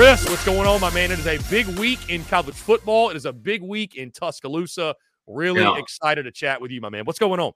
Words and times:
Chris, 0.00 0.26
what's 0.30 0.46
going 0.46 0.66
on, 0.66 0.80
my 0.80 0.88
man? 0.94 1.12
It 1.12 1.18
is 1.18 1.26
a 1.26 1.36
big 1.50 1.66
week 1.78 2.08
in 2.08 2.24
college 2.24 2.54
football. 2.54 3.10
It 3.10 3.18
is 3.18 3.26
a 3.26 3.34
big 3.34 3.60
week 3.60 3.96
in 3.96 4.10
Tuscaloosa. 4.10 4.94
Really 5.26 5.60
yeah. 5.60 5.76
excited 5.76 6.22
to 6.22 6.30
chat 6.30 6.58
with 6.58 6.70
you, 6.70 6.80
my 6.80 6.88
man. 6.88 7.04
What's 7.04 7.18
going 7.18 7.38
on? 7.38 7.52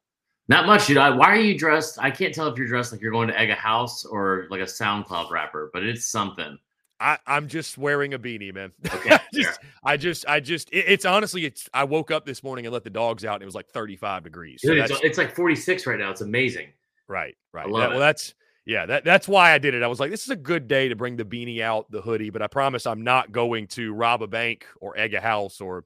Not 0.49 0.67
much, 0.67 0.87
dude. 0.87 0.99
Why 0.99 1.29
are 1.29 1.41
you 1.41 1.59
dressed? 1.59 1.99
I 1.99 2.11
can't 2.11 2.35
tell 2.35 2.47
if 2.49 2.59
you're 2.59 2.67
dressed 2.67 2.93
like 2.93 3.01
you're 3.01 3.13
going 3.13 3.29
to 3.29 3.41
egg 3.41 3.49
a 3.49 3.55
house 3.55 4.05
or 4.05 4.47
like 4.51 4.61
a 4.61 4.65
SoundCloud 4.65 5.31
rapper, 5.31 5.71
but 5.73 5.85
it's 5.85 6.05
something. 6.05 6.59
I, 7.01 7.17
am 7.27 7.49
just 7.49 7.79
wearing 7.79 8.13
a 8.13 8.19
beanie, 8.19 8.53
man. 8.53 8.73
Okay, 8.93 9.17
just, 9.33 9.61
I 9.83 9.97
just, 9.97 10.29
I 10.29 10.41
just, 10.41 10.69
it, 10.69 10.85
it's 10.87 11.07
honestly, 11.07 11.47
it's. 11.47 11.67
I 11.73 11.85
woke 11.85 12.11
up 12.11 12.27
this 12.27 12.43
morning 12.43 12.67
and 12.67 12.75
let 12.75 12.85
the 12.85 12.91
dogs 12.91 13.25
out, 13.25 13.37
and 13.37 13.43
it 13.43 13.47
was 13.47 13.55
like 13.55 13.71
35 13.71 14.23
degrees. 14.23 14.61
So 14.63 14.73
it's, 14.73 14.93
it's, 15.03 15.17
like 15.17 15.35
46 15.35 15.87
right 15.87 15.99
now. 15.99 16.11
It's 16.11 16.21
amazing. 16.21 16.69
Right, 17.09 17.39
right. 17.55 17.65
That, 17.65 17.73
well, 17.73 17.99
that's 17.99 18.35
yeah, 18.67 18.87
that, 18.87 19.05
that's 19.05 19.29
why 19.29 19.53
I 19.53 19.59
did 19.59 19.75
it. 19.75 19.83
I 19.83 19.89
was 19.89 20.01
like, 20.01 20.11
this 20.11 20.23
is 20.23 20.31
a 20.31 20.37
good 20.37 20.69
day 20.69 20.89
to 20.89 20.97
bring 20.97 21.17
the 21.17 21.25
beanie 21.25 21.61
out, 21.61 21.91
the 21.91 22.01
hoodie, 22.01 22.31
but 22.31 22.43
I 22.43 22.47
promise 22.47 22.87
I'm 22.87 23.03
not 23.03 23.31
going 23.31 23.67
to 23.69 23.93
rob 23.93 24.23
a 24.23 24.27
bank 24.27 24.67
or 24.81 24.97
egg 24.97 25.13
a 25.15 25.21
house 25.21 25.61
or 25.61 25.85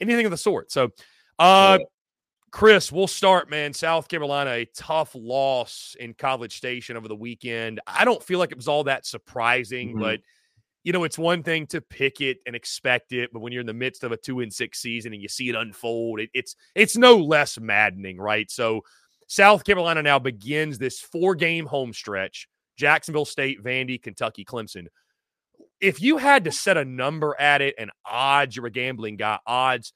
anything 0.00 0.26
of 0.26 0.30
the 0.30 0.36
sort. 0.36 0.70
So, 0.70 0.90
uh, 1.38 1.78
Chris, 2.50 2.92
we'll 2.92 3.06
start, 3.06 3.50
man. 3.50 3.72
South 3.72 4.08
Carolina, 4.08 4.50
a 4.50 4.64
tough 4.66 5.14
loss 5.14 5.96
in 5.98 6.14
College 6.14 6.56
Station 6.56 6.96
over 6.96 7.08
the 7.08 7.16
weekend. 7.16 7.80
I 7.86 8.04
don't 8.04 8.22
feel 8.22 8.38
like 8.38 8.52
it 8.52 8.56
was 8.56 8.68
all 8.68 8.84
that 8.84 9.06
surprising, 9.06 9.90
mm-hmm. 9.90 10.00
but 10.00 10.20
you 10.84 10.92
know, 10.92 11.02
it's 11.02 11.18
one 11.18 11.42
thing 11.42 11.66
to 11.66 11.80
pick 11.80 12.20
it 12.20 12.38
and 12.46 12.54
expect 12.54 13.12
it, 13.12 13.30
but 13.32 13.40
when 13.40 13.52
you're 13.52 13.60
in 13.60 13.66
the 13.66 13.74
midst 13.74 14.04
of 14.04 14.12
a 14.12 14.16
two 14.16 14.38
and 14.38 14.52
six 14.52 14.78
season 14.80 15.12
and 15.12 15.20
you 15.20 15.28
see 15.28 15.48
it 15.48 15.56
unfold, 15.56 16.20
it, 16.20 16.30
it's 16.32 16.54
it's 16.76 16.96
no 16.96 17.16
less 17.16 17.58
maddening, 17.58 18.18
right? 18.18 18.48
So 18.48 18.82
South 19.26 19.64
Carolina 19.64 20.02
now 20.02 20.18
begins 20.18 20.78
this 20.78 21.00
four 21.00 21.34
game 21.34 21.66
home 21.66 21.92
stretch 21.92 22.48
Jacksonville 22.76 23.24
State, 23.24 23.62
Vandy, 23.62 24.00
Kentucky, 24.00 24.44
Clemson. 24.44 24.86
If 25.80 26.00
you 26.00 26.18
had 26.18 26.44
to 26.44 26.52
set 26.52 26.76
a 26.76 26.84
number 26.84 27.34
at 27.38 27.60
it 27.60 27.74
and 27.78 27.90
odds, 28.04 28.56
you're 28.56 28.66
a 28.66 28.70
gambling 28.70 29.16
guy, 29.16 29.38
odds, 29.46 29.92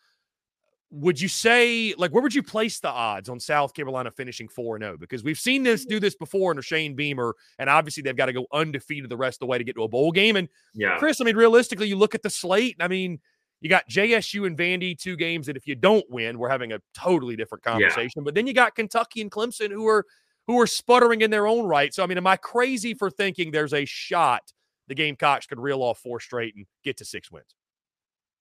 would 0.90 1.20
you 1.20 1.28
say, 1.28 1.94
like, 1.96 2.10
where 2.10 2.22
would 2.22 2.34
you 2.34 2.42
place 2.42 2.80
the 2.80 2.88
odds 2.88 3.28
on 3.28 3.38
South 3.38 3.74
Carolina 3.74 4.10
finishing 4.10 4.48
4 4.48 4.80
0? 4.80 4.96
Because 4.98 5.22
we've 5.22 5.38
seen 5.38 5.62
this 5.62 5.84
do 5.84 6.00
this 6.00 6.16
before 6.16 6.50
under 6.50 6.62
Shane 6.62 6.96
Beamer, 6.96 7.34
and 7.58 7.70
obviously 7.70 8.02
they've 8.02 8.16
got 8.16 8.26
to 8.26 8.32
go 8.32 8.46
undefeated 8.52 9.08
the 9.08 9.16
rest 9.16 9.36
of 9.36 9.40
the 9.40 9.46
way 9.46 9.58
to 9.58 9.64
get 9.64 9.76
to 9.76 9.84
a 9.84 9.88
bowl 9.88 10.10
game. 10.10 10.36
And 10.36 10.48
yeah, 10.74 10.98
Chris, 10.98 11.20
I 11.20 11.24
mean, 11.24 11.36
realistically, 11.36 11.86
you 11.86 11.96
look 11.96 12.14
at 12.14 12.22
the 12.22 12.30
slate, 12.30 12.76
I 12.80 12.88
mean, 12.88 13.20
you 13.60 13.68
got 13.68 13.88
JSU 13.88 14.46
and 14.46 14.56
Vandy, 14.56 14.98
two 14.98 15.16
games 15.16 15.46
that 15.46 15.56
if 15.56 15.66
you 15.66 15.74
don't 15.74 16.08
win, 16.10 16.38
we're 16.38 16.48
having 16.48 16.72
a 16.72 16.80
totally 16.94 17.36
different 17.36 17.62
conversation. 17.62 18.12
Yeah. 18.16 18.22
But 18.24 18.34
then 18.34 18.46
you 18.46 18.54
got 18.54 18.74
Kentucky 18.74 19.20
and 19.20 19.30
Clemson 19.30 19.70
who 19.70 19.86
are 19.86 20.06
who 20.46 20.58
are 20.58 20.66
sputtering 20.66 21.20
in 21.20 21.30
their 21.30 21.46
own 21.46 21.66
right. 21.66 21.92
So 21.92 22.02
I 22.02 22.06
mean, 22.06 22.18
am 22.18 22.26
I 22.26 22.36
crazy 22.36 22.94
for 22.94 23.10
thinking 23.10 23.50
there's 23.50 23.74
a 23.74 23.84
shot 23.84 24.52
the 24.88 24.94
Gamecocks 24.94 25.46
could 25.46 25.60
reel 25.60 25.82
off 25.82 25.98
four 25.98 26.20
straight 26.20 26.56
and 26.56 26.66
get 26.84 26.96
to 26.98 27.04
six 27.04 27.30
wins? 27.30 27.54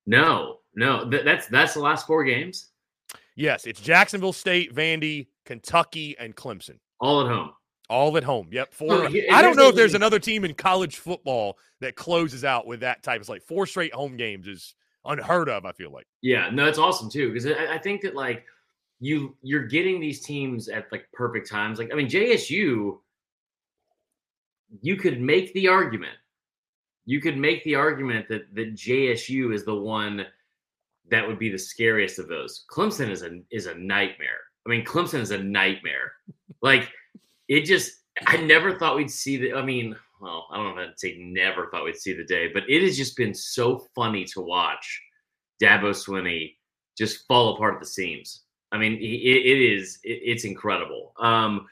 No, 0.06 0.57
no, 0.75 1.10
Th- 1.10 1.24
that's 1.24 1.48
that's 1.48 1.74
the 1.74 1.81
last 1.81 2.07
four 2.07 2.24
games. 2.24 2.69
Yes, 3.36 3.65
it's 3.65 3.80
Jacksonville 3.80 4.33
State, 4.33 4.74
Vandy, 4.74 5.27
Kentucky, 5.45 6.15
and 6.18 6.36
Clemson. 6.36 6.77
All 7.00 7.22
at 7.22 7.27
home. 7.27 7.51
All 7.89 8.18
at 8.18 8.24
home. 8.24 8.50
Yep. 8.51 8.74
Four. 8.74 9.06
I 9.31 9.42
don't 9.42 9.56
know 9.56 9.69
if 9.69 9.75
there's 9.75 9.94
another 9.94 10.19
team 10.19 10.45
in 10.45 10.54
college 10.54 10.98
football 10.98 11.57
that 11.81 11.95
closes 11.95 12.44
out 12.44 12.68
with 12.68 12.81
that 12.81 13.01
type 13.01 13.22
of 13.22 13.30
like 13.30 13.42
four 13.42 13.65
straight 13.65 13.94
home 13.94 14.18
games 14.18 14.48
is 14.48 14.75
unheard 15.06 15.50
of. 15.50 15.66
I 15.66 15.72
feel 15.72 15.92
like. 15.92 16.07
Yeah, 16.22 16.50
no, 16.51 16.66
that's 16.66 16.78
awesome 16.78 17.10
too 17.10 17.31
because 17.31 17.46
I, 17.46 17.75
I 17.75 17.78
think 17.78 18.01
that 18.01 18.16
like 18.16 18.46
you 19.00 19.36
you're 19.42 19.68
getting 19.68 20.00
these 20.00 20.22
teams 20.22 20.68
at 20.69 20.92
like 20.92 21.06
perfect 21.13 21.50
times. 21.50 21.80
Like 21.80 21.92
I 21.92 21.96
mean, 21.96 22.07
JSU, 22.07 22.98
you 24.81 24.96
could 24.98 25.22
make 25.22 25.54
the 25.54 25.68
argument. 25.68 26.18
You 27.06 27.22
could 27.22 27.38
make 27.38 27.63
the 27.63 27.75
argument 27.75 28.28
that 28.30 28.54
that 28.56 28.75
JSU 28.75 29.54
is 29.54 29.66
the 29.66 29.75
one 29.75 30.25
that 31.10 31.28
would 31.28 31.40
be 31.40 31.50
the 31.50 31.57
scariest 31.57 32.19
of 32.19 32.28
those. 32.28 32.66
Clemson 32.72 33.10
is 33.10 33.24
a 33.24 33.42
is 33.51 33.66
a 33.66 33.75
nightmare. 33.75 34.42
I 34.66 34.69
mean, 34.69 34.86
Clemson 34.86 35.19
is 35.19 35.31
a 35.31 35.38
nightmare. 35.38 36.12
like 36.62 36.92
it 37.48 37.62
just 37.62 37.94
I 38.28 38.38
never 38.38 38.78
thought 38.78 38.98
we'd 38.98 39.10
see 39.10 39.38
the 39.38 39.54
I 39.54 39.62
mean, 39.62 39.96
well, 40.19 40.48
I 40.51 40.57
don't 40.57 40.75
know 40.75 40.81
if 40.81 40.89
I'd 40.89 41.00
say 41.00 41.18
never 41.19 41.68
thought 41.68 41.86
we'd 41.86 41.95
see 41.95 42.13
the 42.13 42.24
day, 42.24 42.50
but 42.54 42.63
it 42.69 42.83
has 42.83 42.98
just 42.98 43.16
been 43.16 43.33
so 43.33 43.86
funny 43.95 44.25
to 44.25 44.42
watch 44.42 45.01
Dabo 45.62 45.92
Swinney 45.92 46.56
just 46.98 47.25
fall 47.27 47.56
apart 47.56 47.75
at 47.75 47.80
the 47.80 47.86
seams. 47.86 48.44
I 48.71 48.77
mean, 48.77 48.94
it, 48.94 49.00
it 49.00 49.74
is 49.74 50.00
it, 50.04 50.19
it's 50.24 50.44
incredible. 50.44 51.13
Um, 51.19 51.68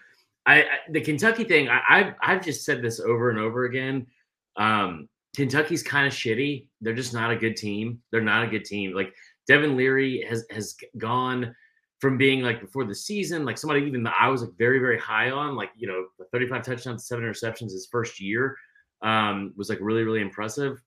I, 0.46 0.62
I, 0.62 0.66
the 0.90 1.02
Kentucky 1.02 1.44
thing, 1.44 1.68
I, 1.70 2.04
have 2.04 2.16
I've 2.22 2.46
just 2.46 2.64
said 2.64 2.82
this 2.82 3.00
over 3.00 3.30
and 3.30 3.38
over 3.38 3.66
again. 3.66 4.08
Um, 4.56 5.10
Kentucky's 5.36 5.84
kind 5.84 6.08
of 6.08 6.14
shitty. 6.14 6.68
They're 6.82 6.96
just 6.96 7.14
not 7.14 7.32
a 7.32 7.36
good 7.36 7.58
team. 7.58 8.02
They're 8.12 8.22
not 8.22 8.46
a 8.46 8.48
good 8.48 8.66
team. 8.66 8.94
Like 8.94 9.14
Devin 9.48 9.76
Leary 9.76 10.26
has 10.28 10.46
has 10.50 10.76
gone 10.98 11.56
from 12.00 12.18
being 12.18 12.42
like 12.42 12.62
before 12.62 12.86
the 12.86 12.96
season, 12.96 13.46
like 13.46 13.58
somebody 13.58 13.82
even 13.86 14.04
that 14.04 14.16
I 14.20 14.28
was 14.30 14.42
like 14.42 14.52
very, 14.58 14.80
very 14.80 15.00
high 15.00 15.32
on, 15.32 15.56
like, 15.56 15.72
you 15.76 15.88
know, 15.88 16.06
35 16.32 16.64
touchdowns, 16.64 17.08
seven 17.08 17.24
interceptions 17.26 17.72
his 17.72 17.88
first 17.92 18.20
year 18.20 18.56
um, 19.02 19.54
was 19.58 19.70
like 19.70 19.80
really, 19.82 20.04
really 20.04 20.22
impressive. 20.22 20.82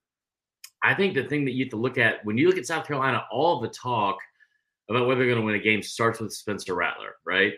I 0.83 0.93
think 0.93 1.13
the 1.13 1.23
thing 1.23 1.45
that 1.45 1.51
you 1.51 1.65
have 1.65 1.71
to 1.71 1.77
look 1.77 1.97
at 1.97 2.23
when 2.25 2.37
you 2.37 2.47
look 2.47 2.57
at 2.57 2.65
South 2.65 2.87
Carolina, 2.87 3.25
all 3.31 3.59
the 3.59 3.67
talk 3.69 4.17
about 4.89 5.07
whether 5.07 5.19
they're 5.19 5.29
going 5.29 5.39
to 5.39 5.45
win 5.45 5.55
a 5.55 5.59
game 5.59 5.81
starts 5.81 6.19
with 6.19 6.33
Spencer 6.33 6.73
Rattler, 6.73 7.15
right? 7.25 7.53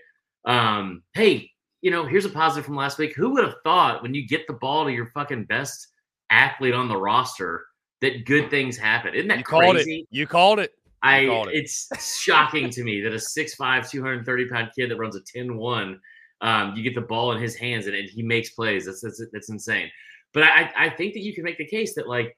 Um, 0.45 1.03
hey, 1.13 1.49
you 1.81 1.91
know, 1.91 2.05
here's 2.05 2.25
a 2.25 2.29
positive 2.29 2.65
from 2.65 2.75
last 2.75 2.97
week. 2.97 3.15
Who 3.15 3.31
would 3.31 3.43
have 3.43 3.55
thought 3.63 4.01
when 4.01 4.13
you 4.13 4.27
get 4.27 4.47
the 4.47 4.53
ball 4.53 4.85
to 4.85 4.91
your 4.91 5.07
fucking 5.07 5.45
best 5.45 5.87
athlete 6.29 6.73
on 6.73 6.87
the 6.87 6.97
roster 6.97 7.65
that 8.01 8.25
good 8.25 8.49
things 8.49 8.77
happen? 8.77 9.13
Isn't 9.13 9.29
that 9.29 9.39
you 9.39 9.43
crazy? 9.43 9.65
Called 9.65 9.77
it. 9.77 10.07
You 10.09 10.27
called 10.27 10.59
it. 10.59 10.73
I 11.03 11.19
it. 11.19 11.49
it's 11.51 11.89
shocking 12.21 12.69
to 12.69 12.83
me 12.83 13.01
that 13.01 13.11
a 13.11 13.17
6'5, 13.17 13.89
230 13.89 14.49
pound 14.49 14.71
kid 14.75 14.89
that 14.89 14.97
runs 14.97 15.15
a 15.15 15.21
10 15.21 15.57
1, 15.57 15.99
um, 16.41 16.73
you 16.75 16.83
get 16.83 16.95
the 16.95 17.01
ball 17.01 17.33
in 17.33 17.41
his 17.41 17.55
hands 17.55 17.87
and, 17.87 17.95
and 17.95 18.09
he 18.09 18.23
makes 18.23 18.51
plays. 18.51 18.85
That's, 18.85 19.01
that's 19.01 19.21
that's 19.31 19.49
insane. 19.49 19.89
But 20.33 20.43
I 20.43 20.71
I 20.77 20.89
think 20.89 21.13
that 21.13 21.21
you 21.21 21.33
can 21.33 21.43
make 21.43 21.57
the 21.57 21.67
case 21.67 21.93
that 21.95 22.07
like, 22.07 22.37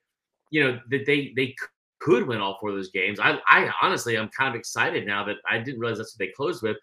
you 0.52 0.64
know, 0.64 0.80
that 0.90 1.06
they 1.06 1.34
they 1.36 1.56
could 2.00 2.28
win 2.28 2.40
all 2.40 2.58
four 2.60 2.70
of 2.70 2.76
those 2.76 2.92
games. 2.92 3.20
I 3.20 3.40
I 3.48 3.72
honestly 3.82 4.18
I'm 4.18 4.30
kind 4.30 4.50
of 4.50 4.60
excited 4.60 5.06
now 5.06 5.24
that 5.26 5.38
I 5.50 5.60
didn't 5.60 5.80
realize 5.80 5.98
that's 5.98 6.18
what 6.18 6.26
they 6.26 6.32
closed 6.32 6.62
with. 6.62 6.78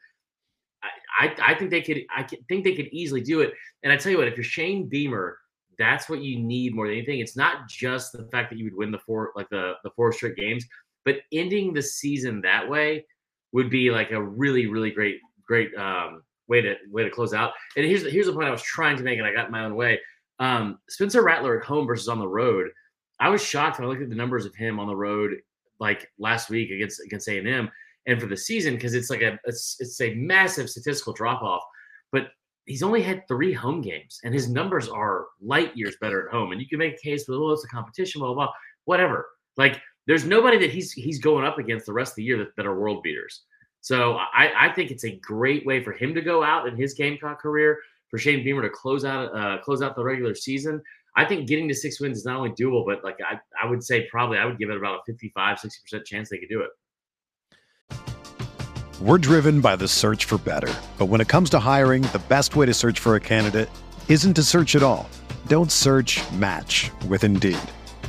I, 0.82 1.26
I, 1.26 1.52
I 1.52 1.54
think 1.54 1.70
they 1.70 1.82
could 1.82 2.02
I 2.14 2.24
think 2.48 2.64
they 2.64 2.74
could 2.74 2.88
easily 2.92 3.20
do 3.20 3.40
it. 3.40 3.52
And 3.82 3.92
I 3.92 3.96
tell 3.96 4.10
you 4.10 4.18
what, 4.18 4.28
if 4.28 4.36
you're 4.36 4.44
Shane 4.44 4.88
Beamer, 4.88 5.38
that's 5.78 6.08
what 6.08 6.22
you 6.22 6.38
need 6.38 6.74
more 6.74 6.86
than 6.86 6.96
anything. 6.96 7.20
It's 7.20 7.36
not 7.36 7.68
just 7.68 8.12
the 8.12 8.28
fact 8.32 8.50
that 8.50 8.58
you 8.58 8.64
would 8.64 8.76
win 8.76 8.90
the 8.90 8.98
four 8.98 9.32
like 9.36 9.48
the 9.50 9.74
the 9.84 9.90
four 9.90 10.12
straight 10.12 10.36
games. 10.36 10.64
But 11.04 11.16
ending 11.32 11.72
the 11.72 11.82
season 11.82 12.40
that 12.42 12.68
way 12.68 13.06
would 13.52 13.70
be 13.70 13.90
like 13.90 14.10
a 14.10 14.22
really, 14.22 14.66
really 14.66 14.90
great, 14.90 15.18
great 15.46 15.74
um, 15.76 16.22
way 16.48 16.60
to 16.60 16.76
way 16.90 17.04
to 17.04 17.10
close 17.10 17.34
out. 17.34 17.52
And 17.76 17.84
here's 17.84 18.10
here's 18.10 18.26
the 18.26 18.32
point 18.32 18.48
I 18.48 18.52
was 18.52 18.62
trying 18.62 18.96
to 18.96 19.02
make, 19.02 19.18
and 19.18 19.26
I 19.26 19.32
got 19.32 19.50
my 19.50 19.64
own 19.64 19.74
way. 19.74 20.00
Um, 20.38 20.78
Spencer 20.88 21.22
Rattler 21.22 21.58
at 21.58 21.66
home 21.66 21.86
versus 21.86 22.08
on 22.08 22.18
the 22.18 22.28
road. 22.28 22.70
I 23.20 23.28
was 23.28 23.42
shocked 23.42 23.78
when 23.78 23.86
I 23.86 23.90
looked 23.90 24.02
at 24.02 24.08
the 24.08 24.16
numbers 24.16 24.46
of 24.46 24.54
him 24.54 24.80
on 24.80 24.88
the 24.88 24.96
road, 24.96 25.32
like 25.78 26.10
last 26.18 26.50
week 26.50 26.70
against 26.70 27.00
against 27.00 27.28
A 27.28 27.38
and 27.38 27.48
M, 27.48 27.70
and 28.06 28.20
for 28.20 28.26
the 28.26 28.36
season 28.36 28.74
because 28.74 28.94
it's 28.94 29.10
like 29.10 29.22
a 29.22 29.38
it's, 29.44 29.76
it's 29.78 30.00
a 30.00 30.14
massive 30.14 30.68
statistical 30.70 31.12
drop 31.12 31.42
off. 31.42 31.62
But 32.10 32.28
he's 32.66 32.82
only 32.82 33.02
had 33.02 33.26
three 33.28 33.52
home 33.52 33.80
games, 33.80 34.20
and 34.24 34.34
his 34.34 34.48
numbers 34.48 34.88
are 34.88 35.26
light 35.40 35.76
years 35.76 35.96
better 36.00 36.26
at 36.26 36.32
home. 36.32 36.52
And 36.52 36.60
you 36.60 36.68
can 36.68 36.78
make 36.78 36.94
a 36.94 37.02
case 37.02 37.24
for, 37.24 37.38
well, 37.38 37.52
it's 37.52 37.64
a 37.64 37.68
competition, 37.68 38.20
blah, 38.20 38.28
blah, 38.28 38.46
blah, 38.46 38.52
whatever. 38.84 39.26
Like 39.56 39.80
there's 40.06 40.24
nobody 40.24 40.58
that 40.58 40.70
he's 40.70 40.92
he's 40.92 41.18
going 41.18 41.44
up 41.44 41.58
against 41.58 41.86
the 41.86 41.92
rest 41.92 42.12
of 42.12 42.16
the 42.16 42.24
year 42.24 42.38
that, 42.38 42.56
that 42.56 42.66
are 42.66 42.78
world 42.78 43.02
beaters. 43.02 43.42
So 43.80 44.14
I, 44.14 44.68
I 44.68 44.72
think 44.72 44.90
it's 44.90 45.04
a 45.04 45.16
great 45.16 45.66
way 45.66 45.82
for 45.82 45.92
him 45.92 46.14
to 46.14 46.20
go 46.20 46.44
out 46.44 46.68
in 46.68 46.76
his 46.76 46.94
Gamecock 46.94 47.40
career, 47.40 47.80
for 48.12 48.18
Shane 48.18 48.44
Beamer 48.44 48.62
to 48.62 48.70
close 48.70 49.04
out 49.04 49.34
uh, 49.34 49.58
close 49.62 49.82
out 49.82 49.96
the 49.96 50.04
regular 50.04 50.34
season. 50.34 50.80
I 51.16 51.24
think 51.24 51.48
getting 51.48 51.68
to 51.68 51.74
six 51.74 52.00
wins 52.00 52.18
is 52.18 52.24
not 52.24 52.36
only 52.36 52.50
doable, 52.50 52.86
but 52.86 53.02
like 53.02 53.18
I, 53.26 53.40
I 53.60 53.68
would 53.68 53.82
say 53.82 54.06
probably 54.10 54.38
I 54.38 54.44
would 54.44 54.58
give 54.58 54.70
it 54.70 54.76
about 54.76 55.00
a 55.00 55.12
55, 55.12 55.58
60% 55.58 56.04
chance 56.04 56.30
they 56.30 56.38
could 56.38 56.48
do 56.48 56.62
it. 56.62 56.70
We're 59.00 59.18
driven 59.18 59.60
by 59.60 59.76
the 59.76 59.88
search 59.88 60.26
for 60.26 60.38
better. 60.38 60.72
But 60.96 61.06
when 61.06 61.20
it 61.20 61.28
comes 61.28 61.50
to 61.50 61.58
hiring, 61.58 62.02
the 62.02 62.22
best 62.28 62.54
way 62.54 62.66
to 62.66 62.74
search 62.74 63.00
for 63.00 63.16
a 63.16 63.20
candidate 63.20 63.68
isn't 64.08 64.34
to 64.34 64.42
search 64.42 64.76
at 64.76 64.82
all. 64.82 65.08
Don't 65.48 65.72
search 65.72 66.20
match 66.32 66.90
with 67.08 67.24
Indeed. 67.24 67.58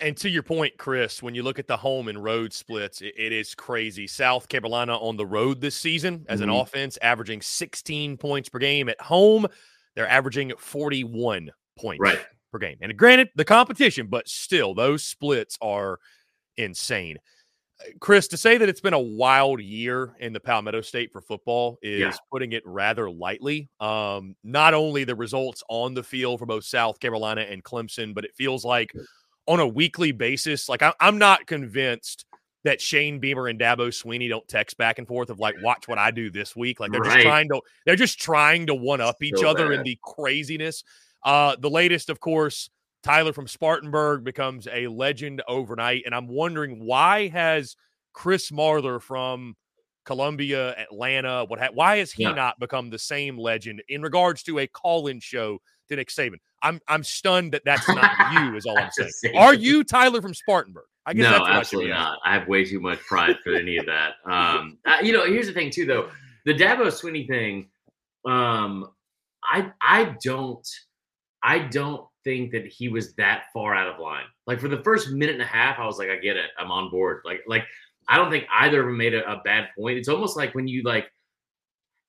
And 0.00 0.16
to 0.18 0.28
your 0.28 0.42
point, 0.42 0.76
Chris, 0.76 1.22
when 1.22 1.34
you 1.34 1.42
look 1.42 1.58
at 1.58 1.66
the 1.66 1.76
home 1.76 2.08
and 2.08 2.22
road 2.22 2.52
splits, 2.52 3.00
it, 3.00 3.14
it 3.16 3.32
is 3.32 3.54
crazy. 3.54 4.06
South 4.06 4.48
Carolina 4.48 4.96
on 4.96 5.16
the 5.16 5.26
road 5.26 5.60
this 5.60 5.76
season 5.76 6.24
as 6.28 6.40
mm-hmm. 6.40 6.50
an 6.50 6.56
offense, 6.56 6.98
averaging 7.02 7.40
16 7.40 8.16
points 8.16 8.48
per 8.48 8.58
game. 8.58 8.88
At 8.88 9.00
home, 9.00 9.46
they're 9.94 10.08
averaging 10.08 10.52
41 10.58 11.50
points 11.78 12.00
right. 12.00 12.18
per 12.52 12.58
game. 12.58 12.76
And 12.80 12.96
granted, 12.96 13.30
the 13.34 13.44
competition, 13.44 14.06
but 14.08 14.28
still, 14.28 14.74
those 14.74 15.04
splits 15.04 15.56
are 15.60 15.98
insane. 16.56 17.18
Uh, 17.80 17.90
Chris, 18.00 18.28
to 18.28 18.36
say 18.36 18.58
that 18.58 18.68
it's 18.68 18.80
been 18.80 18.94
a 18.94 18.98
wild 18.98 19.60
year 19.60 20.14
in 20.20 20.32
the 20.32 20.40
Palmetto 20.40 20.80
State 20.80 21.12
for 21.12 21.20
football 21.20 21.78
is 21.82 22.00
yeah. 22.00 22.12
putting 22.30 22.52
it 22.52 22.62
rather 22.66 23.10
lightly. 23.10 23.68
Um, 23.80 24.36
not 24.44 24.74
only 24.74 25.04
the 25.04 25.14
results 25.14 25.62
on 25.68 25.94
the 25.94 26.02
field 26.02 26.38
for 26.38 26.46
both 26.46 26.64
South 26.64 27.00
Carolina 27.00 27.42
and 27.42 27.64
Clemson, 27.64 28.14
but 28.14 28.24
it 28.24 28.34
feels 28.34 28.64
like 28.64 28.92
on 29.50 29.58
a 29.58 29.66
weekly 29.66 30.12
basis, 30.12 30.68
like 30.68 30.80
I, 30.80 30.94
I'm 31.00 31.18
not 31.18 31.44
convinced 31.44 32.24
that 32.62 32.80
Shane 32.80 33.18
Beamer 33.18 33.48
and 33.48 33.58
Dabo 33.58 33.88
Swinney 33.88 34.28
don't 34.28 34.46
text 34.46 34.78
back 34.78 34.98
and 34.98 35.08
forth 35.08 35.28
of 35.28 35.40
like, 35.40 35.56
watch 35.60 35.88
what 35.88 35.98
I 35.98 36.12
do 36.12 36.30
this 36.30 36.54
week. 36.54 36.78
Like 36.78 36.92
they're 36.92 37.00
right. 37.00 37.14
just 37.14 37.26
trying 37.26 37.48
to 37.48 37.60
they're 37.84 37.96
just 37.96 38.20
trying 38.20 38.68
to 38.68 38.76
one 38.76 39.00
up 39.00 39.16
each 39.20 39.38
so 39.38 39.48
other 39.48 39.70
bad. 39.70 39.80
in 39.80 39.82
the 39.82 39.98
craziness. 40.04 40.84
Uh, 41.24 41.56
the 41.58 41.68
latest, 41.68 42.10
of 42.10 42.20
course, 42.20 42.70
Tyler 43.02 43.32
from 43.32 43.48
Spartanburg 43.48 44.22
becomes 44.22 44.68
a 44.72 44.86
legend 44.86 45.42
overnight, 45.48 46.04
and 46.06 46.14
I'm 46.14 46.28
wondering 46.28 46.84
why 46.84 47.26
has 47.28 47.74
Chris 48.12 48.52
Marler 48.52 49.02
from 49.02 49.56
Columbia, 50.04 50.76
Atlanta, 50.78 51.44
what 51.46 51.58
ha- 51.58 51.70
why 51.74 51.96
has 51.96 52.12
he 52.12 52.22
yeah. 52.22 52.34
not 52.34 52.60
become 52.60 52.88
the 52.88 53.00
same 53.00 53.36
legend 53.36 53.82
in 53.88 54.00
regards 54.00 54.44
to 54.44 54.60
a 54.60 54.68
call-in 54.68 55.18
show 55.18 55.58
to 55.90 55.96
Nick 55.96 56.08
Saban? 56.08 56.38
I'm 56.62 56.80
I'm 56.88 57.04
stunned 57.04 57.52
that 57.52 57.62
that's 57.64 57.88
not 57.88 58.32
you. 58.32 58.56
Is 58.56 58.66
all 58.66 58.78
I'm 58.78 58.90
saying. 58.90 59.36
Are 59.36 59.54
you 59.54 59.84
Tyler 59.84 60.22
from 60.22 60.34
Spartanburg? 60.34 60.84
I 61.06 61.14
guess 61.14 61.30
no, 61.30 61.46
absolutely 61.46 61.90
not. 61.90 62.18
I 62.24 62.34
have 62.34 62.48
way 62.48 62.64
too 62.64 62.80
much 62.80 62.98
pride 63.00 63.36
for 63.42 63.54
any 63.54 63.78
of 63.78 63.86
that. 63.86 64.14
Um, 64.26 64.78
uh, 64.86 64.98
you 65.02 65.12
know, 65.12 65.24
here's 65.24 65.46
the 65.46 65.52
thing 65.52 65.70
too, 65.70 65.86
though. 65.86 66.10
The 66.44 66.54
Dabo 66.54 66.86
Swinney 66.86 67.26
thing. 67.26 67.68
Um, 68.26 68.90
I 69.42 69.72
I 69.80 70.16
don't 70.22 70.66
I 71.42 71.58
don't 71.58 72.06
think 72.24 72.52
that 72.52 72.66
he 72.66 72.88
was 72.88 73.14
that 73.14 73.44
far 73.52 73.74
out 73.74 73.88
of 73.88 73.98
line. 73.98 74.24
Like 74.46 74.60
for 74.60 74.68
the 74.68 74.82
first 74.82 75.10
minute 75.10 75.34
and 75.34 75.42
a 75.42 75.46
half, 75.46 75.78
I 75.78 75.86
was 75.86 75.98
like, 75.98 76.10
I 76.10 76.16
get 76.16 76.36
it. 76.36 76.50
I'm 76.58 76.70
on 76.70 76.90
board. 76.90 77.22
Like, 77.24 77.40
like 77.46 77.64
I 78.08 78.16
don't 78.16 78.30
think 78.30 78.46
either 78.52 78.80
of 78.80 78.86
them 78.86 78.96
made 78.96 79.14
a, 79.14 79.30
a 79.30 79.40
bad 79.44 79.68
point. 79.78 79.98
It's 79.98 80.08
almost 80.08 80.36
like 80.36 80.54
when 80.54 80.68
you 80.68 80.82
like 80.82 81.10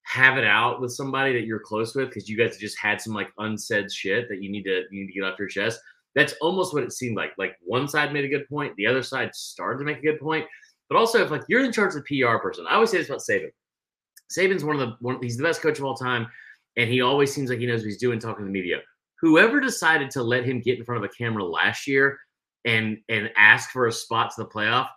have 0.03 0.37
it 0.37 0.43
out 0.43 0.81
with 0.81 0.91
somebody 0.91 1.33
that 1.33 1.45
you're 1.45 1.59
close 1.59 1.95
with 1.95 2.09
because 2.09 2.27
you 2.27 2.37
guys 2.37 2.57
just 2.57 2.77
had 2.79 2.99
some 2.99 3.13
like 3.13 3.29
unsaid 3.37 3.91
shit 3.91 4.27
that 4.29 4.41
you 4.41 4.51
need 4.51 4.63
to 4.63 4.83
you 4.91 5.01
need 5.01 5.07
to 5.07 5.13
get 5.13 5.23
off 5.23 5.39
your 5.39 5.47
chest. 5.47 5.79
That's 6.15 6.33
almost 6.41 6.73
what 6.73 6.83
it 6.83 6.91
seemed 6.91 7.15
like. 7.15 7.31
Like 7.37 7.55
one 7.61 7.87
side 7.87 8.11
made 8.11 8.25
a 8.25 8.29
good 8.29 8.47
point, 8.49 8.75
the 8.75 8.87
other 8.87 9.03
side 9.03 9.33
started 9.33 9.79
to 9.79 9.85
make 9.85 9.99
a 9.99 10.01
good 10.01 10.19
point. 10.19 10.45
But 10.89 10.97
also, 10.97 11.23
if 11.23 11.31
like 11.31 11.43
you're 11.47 11.63
in 11.63 11.71
charge 11.71 11.95
of 11.95 12.03
the 12.03 12.21
PR 12.21 12.37
person, 12.37 12.65
I 12.67 12.75
always 12.75 12.91
say 12.91 12.97
this 12.97 13.07
about 13.07 13.21
Saban. 13.21 13.51
Saban's 14.29 14.63
one 14.63 14.79
of 14.79 14.81
the 14.81 14.95
one. 14.99 15.19
He's 15.21 15.37
the 15.37 15.43
best 15.43 15.61
coach 15.61 15.79
of 15.79 15.85
all 15.85 15.95
time, 15.95 16.27
and 16.75 16.89
he 16.89 17.01
always 17.01 17.33
seems 17.33 17.49
like 17.49 17.59
he 17.59 17.65
knows 17.65 17.81
what 17.81 17.87
he's 17.87 17.97
doing 17.97 18.19
talking 18.19 18.43
to 18.43 18.45
the 18.45 18.51
media 18.51 18.81
whoever 19.21 19.59
decided 19.59 20.09
to 20.11 20.23
let 20.23 20.43
him 20.43 20.59
get 20.59 20.79
in 20.79 20.83
front 20.83 21.03
of 21.03 21.09
a 21.09 21.13
camera 21.13 21.43
last 21.43 21.87
year 21.87 22.19
and 22.65 22.97
and 23.07 23.31
ask 23.37 23.69
for 23.69 23.87
a 23.87 23.91
spot 23.91 24.31
to 24.35 24.43
the 24.43 24.49
playoff, 24.49 24.87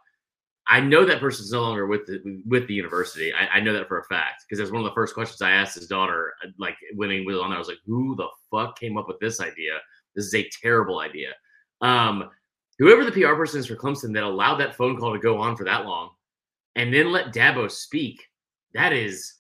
I 0.67 0.81
know 0.81 1.05
that 1.05 1.21
person's 1.21 1.53
no 1.53 1.61
longer 1.61 1.87
with 1.87 2.07
the 2.07 2.43
with 2.47 2.67
the 2.67 2.75
university. 2.75 3.33
I, 3.35 3.59
I 3.59 3.61
know 3.61 3.75
that 3.75 3.89
for 3.89 3.99
a 3.99 4.05
fact 4.05 4.45
because 4.45 4.59
that's 4.59 4.73
one 4.73 4.81
of 4.81 4.89
the 4.89 4.95
first 4.95 5.15
questions 5.15 5.43
I 5.43 5.51
asked 5.51 5.75
his 5.75 5.87
daughter. 5.87 6.33
Like 6.59 6.77
when 6.95 7.11
he 7.11 7.21
was 7.21 7.39
on 7.39 7.51
there, 7.51 7.57
I 7.57 7.59
was 7.59 7.69
like, 7.69 7.81
"Who 7.87 8.17
the 8.17 8.29
fuck 8.51 8.79
came 8.79 8.97
up 8.97 9.07
with 9.07 9.19
this 9.19 9.41
idea? 9.41 9.79
This 10.15 10.27
is 10.27 10.35
a 10.35 10.49
terrible 10.63 11.01
idea." 11.01 11.31
Um, 11.83 12.31
whoever 12.79 13.05
the 13.05 13.13
PR 13.13 13.35
person 13.35 13.61
is 13.61 13.67
for 13.67 13.77
Clemson 13.77 14.15
that 14.15 14.23
allowed 14.23 14.57
that 14.57 14.75
phone 14.75 14.97
call 14.97 15.13
to 15.13 15.19
go 15.19 15.39
on 15.39 15.55
for 15.55 15.65
that 15.65 15.85
long, 15.85 16.11
and 16.77 16.93
then 16.93 17.13
let 17.13 17.35
Dabo 17.35 17.71
speak, 17.71 18.23
that 18.73 18.93
is 18.93 19.35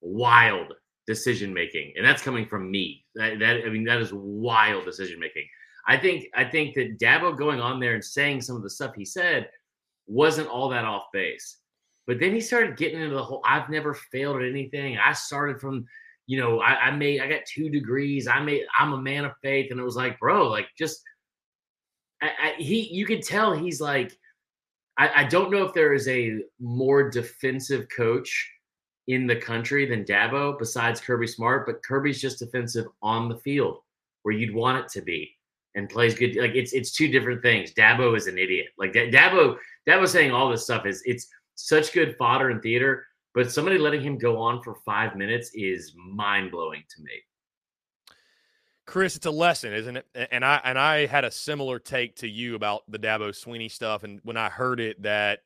wild 0.00 0.72
decision 1.06 1.52
making, 1.52 1.92
and 1.96 2.06
that's 2.06 2.22
coming 2.22 2.46
from 2.46 2.70
me. 2.70 3.04
That, 3.14 3.38
that 3.40 3.64
I 3.66 3.68
mean, 3.68 3.84
that 3.84 4.00
is 4.00 4.12
wild 4.14 4.86
decision 4.86 5.20
making. 5.20 5.46
I 5.86 5.98
think 5.98 6.28
I 6.34 6.44
think 6.44 6.74
that 6.76 6.98
Dabo 6.98 7.36
going 7.36 7.60
on 7.60 7.78
there 7.78 7.94
and 7.94 8.04
saying 8.04 8.40
some 8.40 8.56
of 8.56 8.62
the 8.62 8.70
stuff 8.70 8.94
he 8.94 9.04
said 9.04 9.50
wasn't 10.06 10.48
all 10.48 10.68
that 10.70 10.84
off 10.84 11.04
base. 11.12 11.58
But 12.06 12.18
then 12.18 12.34
he 12.34 12.40
started 12.40 12.76
getting 12.76 13.00
into 13.00 13.14
the 13.14 13.22
whole 13.22 13.42
I've 13.44 13.68
never 13.68 13.94
failed 13.94 14.42
at 14.42 14.48
anything. 14.48 14.98
I 14.98 15.12
started 15.12 15.60
from, 15.60 15.86
you 16.26 16.38
know, 16.38 16.60
I, 16.60 16.74
I 16.74 16.90
made 16.90 17.20
I 17.20 17.28
got 17.28 17.46
two 17.46 17.70
degrees. 17.70 18.26
I 18.26 18.40
made 18.40 18.64
I'm 18.78 18.92
a 18.92 19.00
man 19.00 19.24
of 19.24 19.32
faith. 19.42 19.70
And 19.70 19.78
it 19.78 19.84
was 19.84 19.96
like, 19.96 20.18
bro, 20.18 20.48
like 20.48 20.66
just 20.76 21.02
I, 22.20 22.30
I, 22.40 22.54
he 22.58 22.88
you 22.92 23.06
could 23.06 23.22
tell 23.22 23.52
he's 23.52 23.80
like, 23.80 24.16
I, 24.98 25.22
I 25.22 25.24
don't 25.24 25.50
know 25.50 25.64
if 25.64 25.74
there 25.74 25.94
is 25.94 26.08
a 26.08 26.40
more 26.60 27.08
defensive 27.08 27.86
coach 27.94 28.50
in 29.08 29.26
the 29.26 29.36
country 29.36 29.86
than 29.86 30.04
Dabo 30.04 30.58
besides 30.58 31.00
Kirby 31.00 31.26
Smart, 31.26 31.66
but 31.66 31.82
Kirby's 31.82 32.20
just 32.20 32.38
defensive 32.38 32.86
on 33.02 33.28
the 33.28 33.38
field 33.38 33.78
where 34.22 34.34
you'd 34.34 34.54
want 34.54 34.84
it 34.84 34.90
to 34.92 35.02
be 35.02 35.36
and 35.74 35.88
plays 35.88 36.14
good. 36.14 36.36
Like 36.36 36.54
it's 36.54 36.72
it's 36.72 36.92
two 36.92 37.08
different 37.08 37.42
things. 37.42 37.72
Dabo 37.72 38.16
is 38.16 38.26
an 38.26 38.38
idiot. 38.38 38.68
Like 38.78 38.92
Dabo 38.92 39.56
Dabo 39.88 40.08
saying 40.08 40.30
all 40.30 40.48
this 40.48 40.64
stuff 40.64 40.86
is 40.86 41.02
it's 41.04 41.28
such 41.54 41.92
good 41.92 42.16
fodder 42.16 42.50
in 42.50 42.60
theater, 42.60 43.06
but 43.34 43.50
somebody 43.50 43.78
letting 43.78 44.02
him 44.02 44.18
go 44.18 44.38
on 44.38 44.62
for 44.62 44.76
five 44.84 45.16
minutes 45.16 45.50
is 45.54 45.94
mind 45.96 46.50
blowing 46.50 46.82
to 46.96 47.02
me. 47.02 47.12
Chris, 48.86 49.16
it's 49.16 49.26
a 49.26 49.30
lesson, 49.30 49.72
isn't 49.72 49.96
it? 49.96 50.06
And 50.30 50.44
I 50.44 50.60
and 50.64 50.78
I 50.78 51.06
had 51.06 51.24
a 51.24 51.30
similar 51.30 51.78
take 51.78 52.16
to 52.16 52.28
you 52.28 52.54
about 52.54 52.82
the 52.88 52.98
Dabo 52.98 53.30
Swinney 53.30 53.70
stuff, 53.70 54.02
and 54.02 54.20
when 54.24 54.36
I 54.36 54.48
heard 54.48 54.80
it, 54.80 55.02
that 55.02 55.40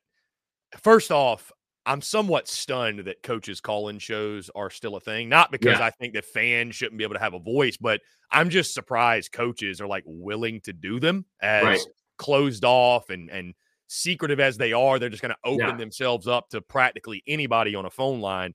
first 0.81 1.11
off, 1.11 1.51
I'm 1.87 2.01
somewhat 2.01 2.49
stunned 2.49 2.99
that 2.99 3.23
coaches 3.23 3.61
call-in 3.61 3.97
shows 3.97 4.51
are 4.53 4.69
still 4.69 4.97
a 4.97 4.99
thing. 4.99 5.29
Not 5.29 5.51
because 5.51 5.79
yeah. 5.79 5.85
I 5.85 5.89
think 5.89 6.13
that 6.13 6.25
fans 6.25 6.75
shouldn't 6.75 6.97
be 6.97 7.05
able 7.05 7.15
to 7.15 7.21
have 7.21 7.33
a 7.33 7.39
voice, 7.39 7.77
but 7.77 8.01
I'm 8.29 8.49
just 8.49 8.73
surprised 8.73 9.31
coaches 9.31 9.79
are 9.79 9.87
like 9.87 10.03
willing 10.05 10.59
to 10.61 10.73
do 10.73 10.99
them 10.99 11.25
as 11.41 11.63
right. 11.63 11.79
closed 12.17 12.65
off 12.65 13.09
and 13.09 13.29
and 13.31 13.53
secretive 13.87 14.41
as 14.41 14.57
they 14.57 14.73
are. 14.73 14.99
They're 14.99 15.09
just 15.09 15.21
going 15.21 15.33
to 15.33 15.49
open 15.49 15.69
yeah. 15.69 15.77
themselves 15.77 16.27
up 16.27 16.49
to 16.49 16.59
practically 16.61 17.23
anybody 17.25 17.73
on 17.73 17.85
a 17.85 17.89
phone 17.89 18.19
line. 18.19 18.53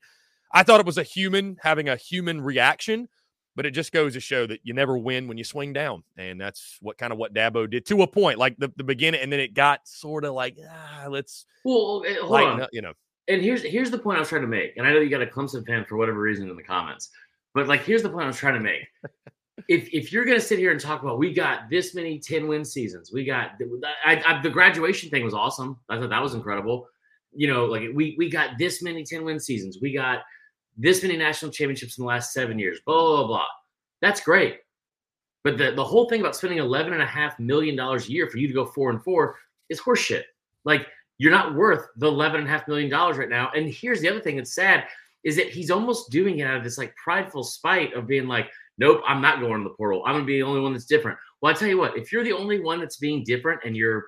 I 0.52 0.62
thought 0.62 0.80
it 0.80 0.86
was 0.86 0.98
a 0.98 1.02
human 1.02 1.56
having 1.62 1.88
a 1.88 1.96
human 1.96 2.42
reaction, 2.42 3.08
but 3.56 3.64
it 3.64 3.70
just 3.70 3.92
goes 3.92 4.12
to 4.12 4.20
show 4.20 4.46
that 4.46 4.60
you 4.62 4.74
never 4.74 4.98
win 4.98 5.26
when 5.26 5.38
you 5.38 5.44
swing 5.44 5.72
down, 5.72 6.04
and 6.18 6.38
that's 6.38 6.76
what 6.82 6.98
kind 6.98 7.14
of 7.14 7.18
what 7.18 7.32
Dabo 7.32 7.70
did 7.70 7.86
to 7.86 8.02
a 8.02 8.06
point, 8.06 8.38
like 8.38 8.58
the, 8.58 8.70
the 8.76 8.84
beginning, 8.84 9.22
and 9.22 9.32
then 9.32 9.40
it 9.40 9.54
got 9.54 9.88
sort 9.88 10.26
of 10.26 10.34
like 10.34 10.58
ah, 10.70 11.06
let's 11.08 11.46
well, 11.64 12.04
hold 12.20 12.34
on. 12.34 12.60
Up, 12.60 12.68
you 12.74 12.82
know 12.82 12.92
and 13.28 13.42
here's 13.42 13.62
here's 13.62 13.90
the 13.90 13.98
point 13.98 14.16
I 14.16 14.20
was 14.20 14.28
trying 14.28 14.42
to 14.42 14.48
make. 14.48 14.76
And 14.76 14.86
I 14.86 14.92
know 14.92 15.00
you 15.00 15.10
got 15.10 15.22
a 15.22 15.26
Clemson 15.26 15.66
fan 15.66 15.84
for 15.84 15.96
whatever 15.96 16.20
reason 16.20 16.48
in 16.48 16.56
the 16.56 16.62
comments, 16.62 17.10
but 17.54 17.68
like 17.68 17.84
here's 17.84 18.02
the 18.02 18.10
point 18.10 18.24
I 18.24 18.28
was 18.28 18.36
trying 18.36 18.54
to 18.54 18.60
make. 18.60 18.82
if 19.68 19.88
if 19.92 20.12
you're 20.12 20.24
gonna 20.24 20.40
sit 20.40 20.58
here 20.58 20.72
and 20.72 20.80
talk 20.80 21.02
about 21.02 21.18
we 21.18 21.32
got 21.32 21.70
this 21.70 21.94
many 21.94 22.18
10 22.18 22.48
win 22.48 22.64
seasons, 22.64 23.12
we 23.12 23.24
got 23.24 23.52
I, 24.04 24.22
I, 24.26 24.42
the 24.42 24.50
graduation 24.50 25.10
thing 25.10 25.24
was 25.24 25.34
awesome. 25.34 25.78
I 25.88 25.98
thought 25.98 26.10
that 26.10 26.22
was 26.22 26.34
incredible. 26.34 26.88
You 27.34 27.48
know, 27.48 27.66
like 27.66 27.82
we 27.94 28.14
we 28.18 28.28
got 28.28 28.58
this 28.58 28.82
many 28.82 29.04
10 29.04 29.24
win 29.24 29.38
seasons, 29.38 29.78
we 29.80 29.92
got 29.92 30.20
this 30.76 31.02
many 31.02 31.16
national 31.16 31.52
championships 31.52 31.98
in 31.98 32.02
the 32.02 32.08
last 32.08 32.32
seven 32.32 32.58
years, 32.58 32.80
blah 32.84 32.96
blah 32.96 33.16
blah. 33.18 33.26
blah. 33.26 33.46
That's 34.00 34.20
great. 34.20 34.58
But 35.44 35.58
the, 35.58 35.72
the 35.72 35.84
whole 35.84 36.08
thing 36.08 36.20
about 36.20 36.36
spending 36.36 36.58
eleven 36.58 36.92
and 36.92 37.02
a 37.02 37.06
half 37.06 37.38
million 37.38 37.76
dollars 37.76 38.08
a 38.08 38.12
year 38.12 38.28
for 38.28 38.38
you 38.38 38.48
to 38.48 38.54
go 38.54 38.66
four 38.66 38.90
and 38.90 39.02
four 39.02 39.36
is 39.68 39.80
horseshit. 39.80 40.22
Like 40.64 40.86
you're 41.22 41.30
not 41.30 41.54
worth 41.54 41.86
the 41.98 42.10
$11.5 42.10 42.66
million 42.66 42.90
right 42.90 43.28
now. 43.28 43.48
And 43.54 43.72
here's 43.72 44.00
the 44.00 44.08
other 44.08 44.18
thing 44.18 44.38
that's 44.38 44.56
sad 44.56 44.86
is 45.22 45.36
that 45.36 45.50
he's 45.50 45.70
almost 45.70 46.10
doing 46.10 46.40
it 46.40 46.48
out 46.48 46.56
of 46.56 46.64
this 46.64 46.78
like 46.78 46.96
prideful 46.96 47.44
spite 47.44 47.94
of 47.94 48.08
being 48.08 48.26
like, 48.26 48.50
nope, 48.76 49.02
I'm 49.06 49.22
not 49.22 49.38
going 49.38 49.62
to 49.62 49.68
the 49.68 49.76
portal. 49.76 50.02
I'm 50.04 50.14
going 50.14 50.24
to 50.24 50.26
be 50.26 50.40
the 50.40 50.46
only 50.48 50.60
one 50.60 50.72
that's 50.72 50.84
different. 50.84 51.16
Well, 51.40 51.54
I 51.54 51.56
tell 51.56 51.68
you 51.68 51.78
what, 51.78 51.96
if 51.96 52.10
you're 52.10 52.24
the 52.24 52.32
only 52.32 52.58
one 52.58 52.80
that's 52.80 52.96
being 52.96 53.22
different 53.22 53.60
and 53.64 53.76
you're, 53.76 54.06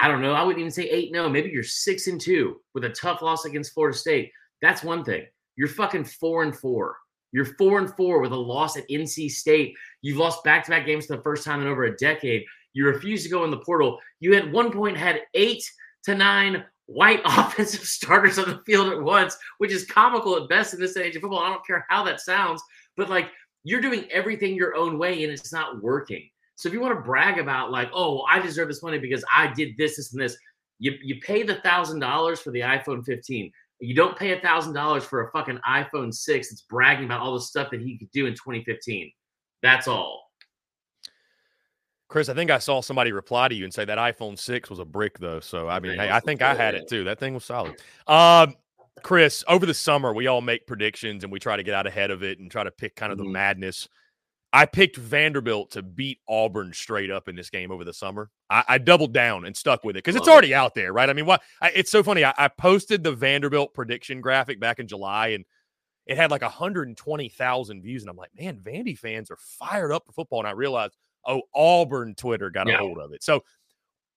I 0.00 0.08
don't 0.08 0.20
know, 0.20 0.34
I 0.34 0.42
wouldn't 0.42 0.60
even 0.60 0.70
say 0.70 0.82
eight, 0.82 1.12
no, 1.12 1.24
oh, 1.24 1.28
maybe 1.30 1.48
you're 1.48 1.62
six 1.62 2.08
and 2.08 2.20
two 2.20 2.60
with 2.74 2.84
a 2.84 2.90
tough 2.90 3.22
loss 3.22 3.46
against 3.46 3.72
Florida 3.72 3.96
State. 3.96 4.30
That's 4.60 4.82
one 4.82 5.02
thing. 5.02 5.24
You're 5.56 5.68
fucking 5.68 6.04
four 6.04 6.42
and 6.42 6.54
four. 6.54 6.94
You're 7.32 7.46
four 7.46 7.78
and 7.78 7.90
four 7.96 8.20
with 8.20 8.32
a 8.32 8.36
loss 8.36 8.76
at 8.76 8.86
NC 8.90 9.30
State. 9.30 9.74
You've 10.02 10.18
lost 10.18 10.44
back 10.44 10.64
to 10.64 10.72
back 10.72 10.84
games 10.84 11.06
for 11.06 11.16
the 11.16 11.22
first 11.22 11.42
time 11.42 11.62
in 11.62 11.68
over 11.68 11.84
a 11.84 11.96
decade. 11.96 12.44
You 12.74 12.84
refuse 12.84 13.22
to 13.22 13.30
go 13.30 13.44
in 13.44 13.50
the 13.50 13.56
portal. 13.60 13.98
You 14.18 14.34
at 14.34 14.52
one 14.52 14.70
point 14.70 14.98
had 14.98 15.22
eight 15.32 15.64
to 16.04 16.14
nine 16.14 16.64
white 16.86 17.20
offensive 17.24 17.84
starters 17.84 18.38
on 18.38 18.48
the 18.48 18.62
field 18.66 18.92
at 18.92 19.00
once, 19.00 19.36
which 19.58 19.72
is 19.72 19.84
comical 19.86 20.36
at 20.36 20.48
best 20.48 20.74
in 20.74 20.80
this 20.80 20.96
age 20.96 21.16
of 21.16 21.22
football. 21.22 21.40
I 21.40 21.50
don't 21.50 21.66
care 21.66 21.86
how 21.88 22.04
that 22.04 22.20
sounds, 22.20 22.62
but 22.96 23.08
like 23.08 23.30
you're 23.64 23.80
doing 23.80 24.06
everything 24.10 24.54
your 24.54 24.74
own 24.74 24.98
way 24.98 25.22
and 25.22 25.32
it's 25.32 25.52
not 25.52 25.82
working. 25.82 26.28
So 26.56 26.68
if 26.68 26.74
you 26.74 26.80
want 26.80 26.94
to 26.94 27.02
brag 27.02 27.38
about 27.38 27.70
like, 27.70 27.90
oh, 27.94 28.22
I 28.22 28.38
deserve 28.38 28.68
this 28.68 28.82
money 28.82 28.98
because 28.98 29.24
I 29.34 29.52
did 29.52 29.76
this, 29.76 29.96
this, 29.96 30.12
and 30.12 30.20
this, 30.20 30.36
you 30.78 30.92
you 31.02 31.20
pay 31.20 31.42
the 31.42 31.56
thousand 31.56 32.00
dollars 32.00 32.40
for 32.40 32.50
the 32.50 32.60
iPhone 32.60 33.04
15. 33.04 33.52
You 33.80 33.94
don't 33.94 34.18
pay 34.18 34.36
a 34.36 34.40
thousand 34.40 34.74
dollars 34.74 35.04
for 35.04 35.26
a 35.26 35.30
fucking 35.30 35.58
iPhone 35.66 36.12
6 36.12 36.52
It's 36.52 36.62
bragging 36.62 37.06
about 37.06 37.20
all 37.20 37.34
the 37.34 37.40
stuff 37.40 37.70
that 37.70 37.80
he 37.80 37.96
could 37.98 38.10
do 38.10 38.26
in 38.26 38.34
2015. 38.34 39.10
That's 39.62 39.88
all. 39.88 40.29
Chris, 42.10 42.28
I 42.28 42.34
think 42.34 42.50
I 42.50 42.58
saw 42.58 42.80
somebody 42.82 43.12
reply 43.12 43.46
to 43.46 43.54
you 43.54 43.62
and 43.62 43.72
say 43.72 43.84
that 43.84 43.96
iPhone 43.96 44.36
6 44.36 44.68
was 44.68 44.80
a 44.80 44.84
brick, 44.84 45.20
though. 45.20 45.38
So, 45.38 45.68
I 45.68 45.78
mean, 45.78 45.94
hey, 45.94 46.10
I 46.10 46.18
think 46.18 46.42
I 46.42 46.54
had 46.54 46.74
it 46.74 46.88
too. 46.88 47.04
That 47.04 47.20
thing 47.20 47.34
was 47.34 47.44
solid. 47.44 47.76
Um, 48.08 48.56
Chris, 49.04 49.44
over 49.46 49.64
the 49.64 49.72
summer, 49.72 50.12
we 50.12 50.26
all 50.26 50.40
make 50.40 50.66
predictions 50.66 51.22
and 51.22 51.32
we 51.32 51.38
try 51.38 51.56
to 51.56 51.62
get 51.62 51.72
out 51.72 51.86
ahead 51.86 52.10
of 52.10 52.24
it 52.24 52.40
and 52.40 52.50
try 52.50 52.64
to 52.64 52.70
pick 52.72 52.96
kind 52.96 53.12
of 53.12 53.18
the 53.18 53.24
mm-hmm. 53.24 53.32
madness. 53.34 53.88
I 54.52 54.66
picked 54.66 54.96
Vanderbilt 54.96 55.70
to 55.70 55.84
beat 55.84 56.18
Auburn 56.28 56.72
straight 56.72 57.12
up 57.12 57.28
in 57.28 57.36
this 57.36 57.48
game 57.48 57.70
over 57.70 57.84
the 57.84 57.94
summer. 57.94 58.28
I, 58.50 58.64
I 58.66 58.78
doubled 58.78 59.14
down 59.14 59.44
and 59.44 59.56
stuck 59.56 59.84
with 59.84 59.94
it 59.94 60.02
because 60.02 60.16
it's 60.16 60.26
already 60.26 60.52
out 60.52 60.74
there, 60.74 60.92
right? 60.92 61.08
I 61.08 61.12
mean, 61.12 61.26
what? 61.26 61.42
I, 61.62 61.70
it's 61.70 61.92
so 61.92 62.02
funny. 62.02 62.24
I, 62.24 62.34
I 62.36 62.48
posted 62.48 63.04
the 63.04 63.12
Vanderbilt 63.12 63.72
prediction 63.72 64.20
graphic 64.20 64.58
back 64.58 64.80
in 64.80 64.88
July 64.88 65.28
and 65.28 65.44
it 66.06 66.16
had 66.16 66.32
like 66.32 66.42
120,000 66.42 67.82
views. 67.82 68.02
And 68.02 68.10
I'm 68.10 68.16
like, 68.16 68.32
man, 68.36 68.58
Vandy 68.58 68.98
fans 68.98 69.30
are 69.30 69.38
fired 69.40 69.92
up 69.92 70.06
for 70.06 70.12
football. 70.12 70.40
And 70.40 70.48
I 70.48 70.52
realized– 70.52 70.96
Oh, 71.26 71.42
Auburn 71.54 72.14
Twitter 72.14 72.50
got 72.50 72.68
a 72.68 72.76
hold 72.76 72.98
of 72.98 73.12
it. 73.12 73.22
So, 73.22 73.44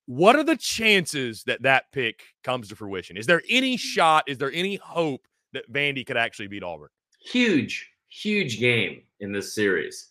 what 0.05 0.35
are 0.35 0.43
the 0.43 0.57
chances 0.57 1.43
that 1.43 1.61
that 1.63 1.91
pick 1.91 2.23
comes 2.43 2.69
to 2.69 2.75
fruition? 2.75 3.17
Is 3.17 3.25
there 3.25 3.41
any 3.49 3.77
shot? 3.77 4.25
Is 4.27 4.37
there 4.37 4.51
any 4.51 4.75
hope 4.75 5.27
that 5.53 5.71
Vandy 5.71 6.05
could 6.05 6.17
actually 6.17 6.47
beat 6.47 6.63
Auburn? 6.63 6.89
Huge, 7.19 7.89
huge 8.09 8.59
game 8.59 9.03
in 9.19 9.31
this 9.31 9.53
series. 9.55 10.09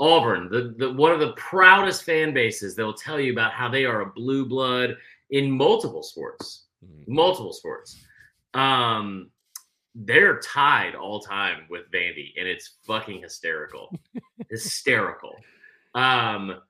Auburn, 0.00 0.48
the, 0.50 0.74
the 0.78 0.92
one 0.92 1.12
of 1.12 1.20
the 1.20 1.32
proudest 1.32 2.04
fan 2.04 2.32
bases 2.32 2.74
they'll 2.74 2.94
tell 2.94 3.20
you 3.20 3.32
about 3.32 3.52
how 3.52 3.68
they 3.68 3.84
are 3.84 4.00
a 4.00 4.06
blue 4.06 4.46
blood 4.46 4.96
in 5.28 5.50
multiple 5.50 6.02
sports, 6.02 6.64
mm-hmm. 6.84 7.14
multiple 7.14 7.52
sports. 7.52 8.02
Um, 8.54 9.30
they're 9.94 10.40
tied 10.40 10.94
all 10.94 11.20
time 11.20 11.66
with 11.68 11.90
Vandy, 11.90 12.32
and 12.38 12.48
it's 12.48 12.76
fucking 12.86 13.20
hysterical, 13.22 13.94
hysterical. 14.50 15.36
Um, 15.94 16.60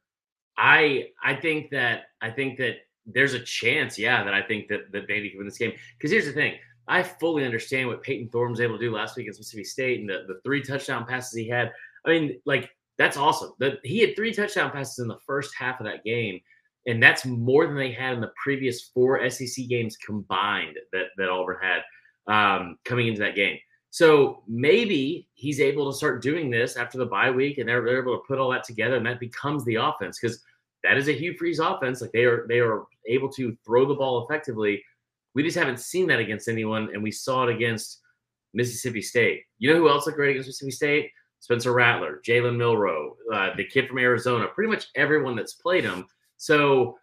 I 0.57 1.09
I 1.23 1.35
think 1.35 1.71
that 1.71 2.05
I 2.21 2.31
think 2.31 2.59
that 2.59 2.77
there's 3.07 3.35
a 3.35 3.41
chance, 3.41 3.99
yeah, 3.99 4.23
that 4.25 4.35
I 4.35 4.43
think 4.43 4.69
that 4.69 4.93
that 4.93 5.09
Vandy 5.09 5.31
can 5.31 5.39
win 5.39 5.47
this 5.47 5.59
game. 5.59 5.73
Because 5.97 6.11
here's 6.11 6.27
the 6.27 6.33
thing. 6.33 6.55
I 6.89 7.03
fully 7.03 7.45
understand 7.45 7.89
what 7.89 8.03
Payton 8.03 8.31
Thorne 8.31 8.51
was 8.51 8.61
able 8.61 8.77
to 8.77 8.85
do 8.85 8.93
last 8.93 9.17
week 9.17 9.25
against 9.25 9.41
Mississippi 9.41 9.65
State 9.65 10.01
and 10.01 10.09
the, 10.09 10.25
the 10.27 10.41
three 10.45 10.63
touchdown 10.63 11.07
passes 11.07 11.33
he 11.35 11.49
had. 11.49 11.71
I 12.05 12.11
mean, 12.11 12.41
like 12.47 12.71
that's 12.99 13.17
awesome. 13.17 13.53
That 13.59 13.79
he 13.85 14.01
had 14.01 14.17
three 14.17 14.33
touchdown 14.33 14.71
passes 14.71 14.99
in 14.99 15.09
the 15.09 15.19
first 15.27 15.55
half 15.55 15.81
of 15.81 15.87
that 15.87 16.05
game, 16.05 16.41
and 16.87 17.03
that's 17.03 17.25
more 17.25 17.67
than 17.67 17.77
they 17.77 17.93
had 17.93 18.15
in 18.15 18.21
the 18.21 18.33
previous 18.43 18.91
four 18.95 19.29
SEC 19.31 19.67
games 19.69 19.97
combined 19.97 20.77
that 20.93 21.07
that 21.17 21.29
Auburn 21.29 21.59
had 21.63 21.83
um, 22.27 22.77
coming 22.85 23.07
into 23.07 23.21
that 23.21 23.35
game. 23.35 23.59
So 23.91 24.43
maybe 24.47 25.29
he's 25.35 25.61
able 25.61 25.91
to 25.91 25.97
start 25.97 26.23
doing 26.23 26.49
this 26.49 26.77
after 26.77 26.97
the 26.97 27.07
bye 27.07 27.31
week, 27.31 27.59
and 27.59 27.69
they're, 27.69 27.85
they're 27.85 28.01
able 28.01 28.17
to 28.17 28.23
put 28.27 28.39
all 28.39 28.51
that 28.53 28.65
together, 28.65 28.97
and 28.97 29.07
that 29.07 29.19
becomes 29.19 29.65
the 29.65 29.75
offense 29.77 30.19
because 30.21 30.43
that 30.85 30.97
is 30.97 31.09
a 31.09 31.13
Hugh 31.13 31.35
Freeze 31.37 31.59
offense. 31.59 32.01
Like 32.01 32.13
they 32.13 32.25
are 32.25 32.47
they 32.49 32.61
are 32.61 32.85
able 33.07 33.29
to 33.33 33.57
throw 33.65 33.87
the 33.87 33.95
ball 33.95 34.25
effectively. 34.25 34.83
We 35.35 35.43
just 35.43 35.59
haven't 35.59 35.81
seen 35.81 36.07
that 36.09 36.21
against 36.21 36.49
anyone, 36.49 36.91
and 36.95 37.03
we 37.03 37.11
saw 37.11 37.45
it 37.45 37.55
against 37.55 38.01
Mississippi 38.55 39.03
State. 39.03 39.43
You 39.59 39.73
know 39.73 39.79
who 39.79 39.89
else 39.89 40.07
looked 40.07 40.17
great 40.17 40.31
against 40.31 40.49
Mississippi 40.49 40.73
State? 40.73 41.11
Spencer 41.41 41.73
Rattler, 41.73 42.21
Jalen 42.25 42.57
Milroe, 42.57 43.17
uh, 43.33 43.51
the 43.57 43.65
kid 43.65 43.89
from 43.89 43.99
Arizona. 43.99 44.47
Pretty 44.55 44.71
much 44.71 44.89
everyone 44.95 45.37
that's 45.37 45.55
played 45.55 45.85
him. 45.85 46.07
So 46.37 46.99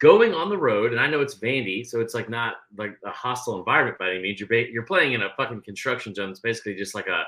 going 0.00 0.34
on 0.34 0.48
the 0.48 0.58
road, 0.58 0.92
and 0.92 1.00
I 1.00 1.08
know 1.08 1.20
it's 1.20 1.38
Vandy, 1.38 1.86
so 1.86 2.00
it's 2.00 2.14
like 2.14 2.28
not 2.28 2.56
like 2.76 2.96
a 3.04 3.10
hostile 3.10 3.58
environment 3.58 3.98
by 3.98 4.10
any 4.10 4.20
means. 4.20 4.40
You're 4.40 4.48
ba- 4.48 4.70
you're 4.70 4.84
playing 4.84 5.12
in 5.12 5.22
a 5.22 5.30
fucking 5.36 5.62
construction 5.62 6.14
zone. 6.14 6.30
It's 6.30 6.40
basically 6.40 6.74
just 6.74 6.94
like 6.94 7.08
a 7.08 7.24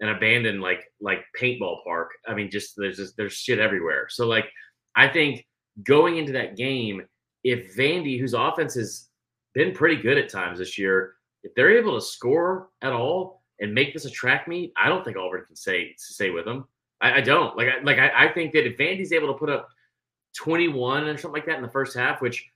an 0.00 0.10
abandoned 0.10 0.60
like 0.60 0.92
like 1.00 1.24
paintball 1.40 1.82
park. 1.84 2.10
I 2.26 2.34
mean, 2.34 2.50
just 2.50 2.74
there's 2.76 2.96
just 2.96 3.16
there's 3.16 3.34
shit 3.34 3.58
everywhere. 3.58 4.06
So 4.08 4.26
like, 4.26 4.46
I 4.94 5.08
think 5.08 5.46
going 5.82 6.16
into 6.16 6.32
that 6.32 6.56
game, 6.56 7.02
if 7.44 7.76
Vandy, 7.76 8.18
whose 8.18 8.34
offense 8.34 8.74
has 8.74 9.08
been 9.54 9.74
pretty 9.74 9.96
good 9.96 10.18
at 10.18 10.28
times 10.28 10.58
this 10.58 10.78
year, 10.78 11.14
if 11.42 11.54
they're 11.54 11.76
able 11.76 11.94
to 11.94 12.04
score 12.04 12.68
at 12.82 12.92
all 12.92 13.42
and 13.60 13.74
make 13.74 13.92
this 13.92 14.04
a 14.04 14.10
track 14.10 14.48
meet, 14.48 14.72
I 14.76 14.88
don't 14.88 15.04
think 15.04 15.16
Auburn 15.16 15.44
can 15.46 15.56
say 15.56 15.94
stay 15.96 16.30
with 16.30 16.44
them. 16.44 16.66
I, 17.00 17.14
I 17.14 17.20
don't 17.20 17.56
like 17.56 17.68
I, 17.68 17.82
like 17.82 17.98
I, 17.98 18.26
I 18.26 18.32
think 18.32 18.52
that 18.52 18.66
if 18.66 18.78
Vandy's 18.78 19.12
able 19.12 19.28
to 19.28 19.38
put 19.38 19.50
up 19.50 19.68
21 20.36 21.04
or 21.04 21.16
something 21.16 21.32
like 21.32 21.46
that 21.46 21.56
in 21.56 21.62
the 21.62 21.68
first 21.68 21.96
half, 21.96 22.20
which 22.20 22.46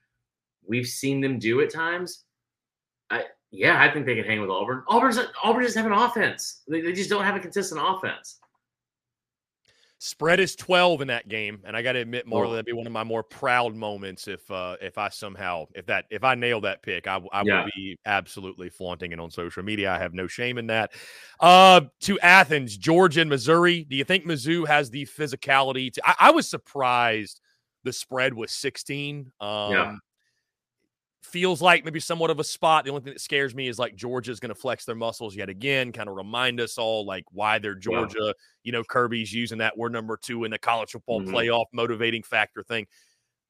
we've 0.67 0.87
seen 0.87 1.21
them 1.21 1.39
do 1.39 1.61
at 1.61 1.71
times. 1.71 2.23
I 3.09 3.25
yeah, 3.51 3.81
I 3.81 3.91
think 3.91 4.05
they 4.05 4.15
can 4.15 4.23
hang 4.23 4.39
with 4.39 4.49
Auburn. 4.49 4.83
Auburn's 4.87 5.19
Auburn 5.43 5.63
doesn't 5.63 5.81
have 5.81 5.91
an 5.91 5.97
offense. 5.97 6.61
They, 6.67 6.81
they 6.81 6.93
just 6.93 7.09
don't 7.09 7.25
have 7.25 7.35
a 7.35 7.39
consistent 7.39 7.81
offense. 7.83 8.39
Spread 10.03 10.39
is 10.39 10.55
12 10.55 11.01
in 11.01 11.09
that 11.09 11.27
game, 11.27 11.59
and 11.63 11.77
I 11.77 11.83
got 11.83 11.91
to 11.91 11.99
admit, 11.99 12.25
Marler, 12.25 12.53
that'd 12.53 12.65
be 12.65 12.71
one 12.71 12.87
of 12.87 12.93
my 12.93 13.03
more 13.03 13.21
proud 13.21 13.75
moments 13.75 14.27
if 14.27 14.49
uh, 14.49 14.75
if 14.81 14.97
I 14.97 15.09
somehow 15.09 15.67
if 15.75 15.85
that 15.87 16.05
if 16.09 16.23
I 16.23 16.33
nail 16.33 16.61
that 16.61 16.81
pick, 16.81 17.05
I, 17.05 17.21
I 17.31 17.43
yeah. 17.45 17.63
will 17.63 17.69
be 17.75 17.99
absolutely 18.07 18.69
flaunting 18.69 19.11
it 19.11 19.19
on 19.19 19.29
social 19.29 19.61
media. 19.61 19.91
I 19.91 19.99
have 19.99 20.15
no 20.15 20.25
shame 20.25 20.57
in 20.57 20.67
that. 20.67 20.93
Uh, 21.39 21.81
to 21.99 22.19
Athens, 22.21 22.77
Georgia, 22.77 23.21
and 23.21 23.29
Missouri. 23.29 23.83
Do 23.83 23.95
you 23.95 24.03
think 24.03 24.25
Mizzou 24.25 24.65
has 24.65 24.89
the 24.89 25.05
physicality? 25.05 25.93
To, 25.93 26.01
I, 26.03 26.15
I 26.19 26.31
was 26.31 26.49
surprised 26.49 27.41
the 27.83 27.93
spread 27.93 28.33
was 28.33 28.51
16. 28.51 29.31
Um, 29.39 29.71
yeah. 29.71 29.95
Feels 31.23 31.61
like 31.61 31.85
maybe 31.85 31.99
somewhat 31.99 32.31
of 32.31 32.39
a 32.39 32.43
spot. 32.43 32.83
The 32.83 32.89
only 32.89 33.03
thing 33.03 33.13
that 33.13 33.21
scares 33.21 33.53
me 33.53 33.67
is 33.67 33.77
like 33.77 33.95
Georgia's 33.95 34.39
going 34.39 34.53
to 34.53 34.59
flex 34.59 34.85
their 34.85 34.95
muscles 34.95 35.35
yet 35.35 35.49
again, 35.49 35.91
kind 35.91 36.09
of 36.09 36.15
remind 36.15 36.59
us 36.59 36.77
all 36.77 37.05
like 37.05 37.25
why 37.31 37.59
they're 37.59 37.75
Georgia. 37.75 38.17
Yeah. 38.19 38.31
You 38.63 38.71
know, 38.71 38.83
Kirby's 38.83 39.31
using 39.31 39.59
that 39.59 39.77
word 39.77 39.93
number 39.93 40.17
two 40.17 40.43
in 40.45 40.51
the 40.51 40.57
college 40.57 40.91
football 40.91 41.21
mm-hmm. 41.21 41.33
playoff 41.33 41.65
motivating 41.73 42.23
factor 42.23 42.63
thing. 42.63 42.87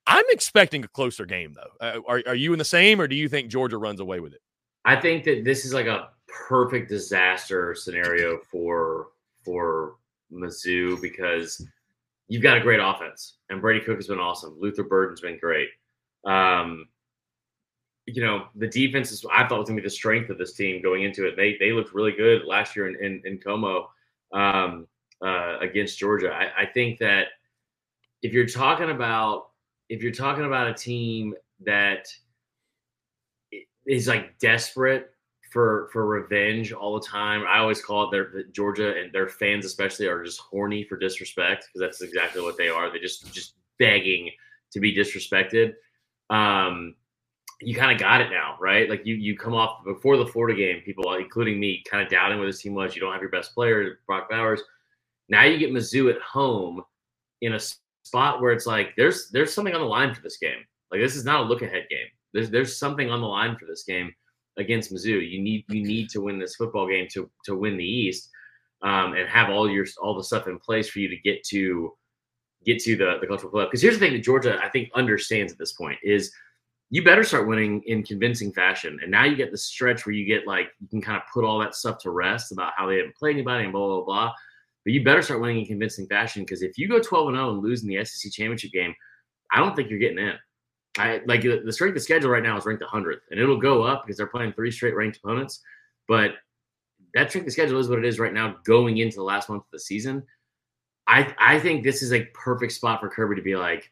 I'm 0.06 0.26
expecting 0.30 0.84
a 0.84 0.88
closer 0.88 1.26
game 1.26 1.54
though. 1.54 1.86
Uh, 1.86 2.02
are, 2.08 2.22
are 2.28 2.36
you 2.36 2.54
in 2.54 2.60
the 2.60 2.66
same, 2.66 3.00
or 3.00 3.08
do 3.08 3.16
you 3.16 3.30
think 3.30 3.50
Georgia 3.50 3.78
runs 3.78 4.00
away 4.00 4.20
with 4.20 4.34
it? 4.34 4.42
I 4.84 4.96
think 4.96 5.24
that 5.26 5.44
this 5.44 5.64
is 5.64 5.74
like 5.74 5.86
a 5.86 6.10
perfect 6.28 6.90
disaster 6.90 7.76
scenario 7.76 8.40
for 8.52 9.08
for 9.44 9.96
Mizzou 10.32 11.02
because 11.02 11.66
you've 12.32 12.42
got 12.42 12.56
a 12.56 12.62
great 12.62 12.80
offense, 12.82 13.40
and 13.50 13.60
Brady 13.60 13.84
Cook 13.84 13.98
has 13.98 14.08
been 14.08 14.18
awesome. 14.18 14.56
Luther 14.58 14.86
Burden's 14.86 15.20
been 15.20 15.38
great. 15.38 15.68
Um, 16.26 16.88
you 18.06 18.24
know, 18.24 18.46
the 18.56 18.68
defense 18.68 19.12
is 19.12 19.26
I 19.30 19.46
thought 19.46 19.60
was 19.60 19.68
gonna 19.68 19.82
be 19.82 19.84
the 19.84 19.90
strength 19.90 20.30
of 20.30 20.38
this 20.38 20.54
team 20.54 20.82
going 20.82 21.04
into 21.04 21.28
it. 21.28 21.36
They 21.36 21.58
they 21.60 21.74
looked 21.74 21.94
really 21.94 22.14
good 22.14 22.46
last 22.46 22.74
year 22.74 22.88
in 22.88 22.96
in, 23.04 23.22
in 23.26 23.38
Como 23.38 23.90
um, 24.32 24.88
uh, 25.22 25.58
against 25.60 26.00
Georgia. 26.00 26.32
I, 26.32 26.62
I 26.62 26.66
think 26.68 27.00
that 27.00 27.28
if 28.22 28.32
you're 28.32 28.48
talking 28.48 28.92
about 28.92 29.50
if 29.90 30.02
you're 30.02 30.14
talking 30.14 30.46
about 30.46 30.68
a 30.68 30.74
team 30.74 31.36
that 31.66 32.08
is 33.86 34.08
like 34.08 34.40
desperate 34.40 35.11
for 35.52 35.90
for 35.92 36.06
revenge 36.06 36.72
all 36.72 37.00
the 37.00 37.06
time. 37.06 37.44
I 37.48 37.60
always 37.60 37.84
call 37.84 38.06
it 38.06 38.12
their 38.12 38.44
Georgia 38.52 38.98
and 38.98 39.12
their 39.12 39.28
fans 39.28 39.66
especially 39.66 40.08
are 40.08 40.24
just 40.24 40.40
horny 40.40 40.86
for 40.86 40.98
disrespect 40.98 41.68
because 41.68 41.86
that's 41.86 42.02
exactly 42.02 42.42
what 42.42 42.58
they 42.58 42.70
are. 42.70 42.90
They're 42.90 43.02
just 43.02 43.32
just 43.34 43.56
begging 43.78 44.32
to 44.72 44.80
be 44.80 44.96
disrespected. 44.96 45.74
Um, 46.30 46.96
you 47.60 47.76
kind 47.76 47.92
of 47.92 48.00
got 48.00 48.22
it 48.22 48.30
now, 48.32 48.56
right? 48.62 48.90
Like 48.90 49.06
you 49.06 49.16
you 49.16 49.38
come 49.38 49.54
off 49.54 49.84
before 49.84 50.18
the 50.18 50.26
Florida 50.26 50.58
game, 50.58 50.82
people, 50.86 51.14
including 51.16 51.60
me, 51.60 51.84
kind 51.90 52.02
of 52.02 52.10
doubting 52.10 52.38
where 52.40 52.48
this 52.48 52.62
team 52.62 52.74
was. 52.74 52.96
You 52.96 53.02
don't 53.02 53.12
have 53.12 53.22
your 53.22 53.30
best 53.30 53.54
player, 53.54 54.00
Brock 54.08 54.30
Bowers. 54.30 54.62
Now 55.28 55.44
you 55.44 55.58
get 55.58 55.72
Mizzou 55.72 56.10
at 56.10 56.22
home 56.22 56.82
in 57.42 57.54
a 57.54 57.60
spot 58.04 58.42
where 58.42 58.54
it's 58.54 58.66
like 58.66 58.94
there's 58.96 59.30
there's 59.32 59.54
something 59.54 59.76
on 59.76 59.82
the 59.82 59.88
line 59.88 60.16
for 60.16 60.22
this 60.22 60.38
game. 60.38 60.64
Like 60.92 61.02
this 61.02 61.18
is 61.18 61.26
not 61.26 61.42
a 61.42 61.44
look 61.44 61.62
ahead 61.62 61.88
game. 61.90 62.08
There's 62.34 62.50
there's 62.50 62.78
something 62.78 63.10
on 63.12 63.20
the 63.20 63.28
line 63.28 63.58
for 63.58 63.66
this 63.66 63.84
game 63.84 64.14
against 64.62 64.94
Mizzou. 64.94 65.30
You 65.30 65.42
need 65.42 65.66
you 65.70 65.84
need 65.84 66.10
to 66.12 66.22
win 66.22 66.40
this 66.40 66.56
football 66.56 66.88
game 66.88 67.08
to 67.14 67.30
to 67.46 67.56
win 67.56 67.78
the 67.78 67.86
East, 67.86 68.30
um, 68.82 69.14
and 69.14 69.28
have 69.28 69.50
all 69.50 69.70
your 69.70 69.86
all 70.02 70.16
the 70.16 70.24
stuff 70.24 70.48
in 70.48 70.58
place 70.60 70.90
for 70.90 71.00
you 71.00 71.10
to 71.10 71.18
get 71.18 71.44
to 71.46 71.94
get 72.66 72.80
to 72.84 72.96
the 72.96 73.18
the 73.20 73.28
cultural 73.28 73.52
club. 73.52 73.68
Because 73.70 73.82
here's 73.82 73.96
the 73.96 74.00
thing 74.00 74.14
that 74.14 74.24
Georgia 74.24 74.60
I 74.64 74.70
think 74.70 74.90
understands 74.96 75.52
at 75.52 75.60
this 75.60 75.74
point 75.74 76.00
is 76.04 76.32
you 76.92 77.04
better 77.04 77.24
start 77.24 77.48
winning 77.48 77.82
in 77.86 78.04
convincing 78.04 78.52
fashion. 78.52 79.00
And 79.02 79.10
now 79.10 79.24
you 79.24 79.38
get 79.38 79.52
the 79.52 79.58
stretch 79.58 80.06
where 80.06 80.14
you 80.14 80.26
get 80.26 80.46
like 80.46 80.68
you 80.80 80.88
can 80.90 81.02
kind 81.02 81.18
of 81.18 81.24
put 81.34 81.46
all 81.46 81.60
that 81.60 81.74
stuff 81.74 81.98
to 82.00 82.12
rest 82.12 82.52
about 82.52 82.74
how 82.76 82.88
they 82.88 82.98
haven't 82.98 83.16
played 83.16 83.36
anybody 83.36 83.64
and 83.64 83.74
blah 83.74 83.88
blah 83.88 84.04
blah. 84.04 84.34
But 84.84 84.94
you 84.94 85.04
better 85.04 85.22
start 85.22 85.42
winning 85.42 85.60
in 85.60 85.66
convincing 85.66 86.08
fashion 86.08 86.44
because 86.44 86.62
if 86.62 86.78
you 86.78 86.88
go 86.88 87.00
12 87.00 87.30
and 87.30 87.38
0 87.38 87.52
and 87.52 87.64
lose 87.64 87.84
in 87.84 87.90
the 87.90 88.04
SEC 88.04 88.32
championship 88.32 88.72
game, 88.72 88.94
I 89.52 89.60
don't 89.60 89.76
think 89.76 89.90
you're 89.90 90.00
getting 90.00 90.18
in. 90.18 90.34
I 90.98 91.22
like 91.26 91.44
the 91.44 91.72
strength 91.72 91.96
of 91.96 92.02
schedule 92.02 92.30
right 92.30 92.44
now 92.44 92.58
is 92.58 92.66
ranked 92.66 92.84
100th, 92.84 93.22
and 93.30 93.40
it'll 93.40 93.60
go 93.60 93.84
up 93.84 94.04
because 94.06 94.18
they're 94.18 94.28
playing 94.28 94.54
three 94.54 94.72
straight 94.72 94.96
ranked 94.96 95.18
opponents. 95.18 95.62
But 96.08 96.32
that 97.14 97.30
strength 97.30 97.48
of 97.48 97.54
schedule 97.54 97.80
is 97.80 97.88
what 97.88 98.00
it 98.00 98.06
is 98.06 98.20
right 98.20 98.34
now, 98.34 98.58
going 98.66 98.98
into 98.98 99.18
the 99.18 99.24
last 99.24 99.50
month 99.50 99.64
of 99.64 99.72
the 99.72 99.80
season. 99.80 100.24
I 101.08 101.34
I 101.40 101.60
think 101.60 101.84
this 101.84 102.02
is 102.02 102.12
a 102.12 102.26
perfect 102.34 102.74
spot 102.74 103.00
for 103.00 103.10
Kirby 103.10 103.36
to 103.36 103.42
be 103.42 103.56
like, 103.56 103.90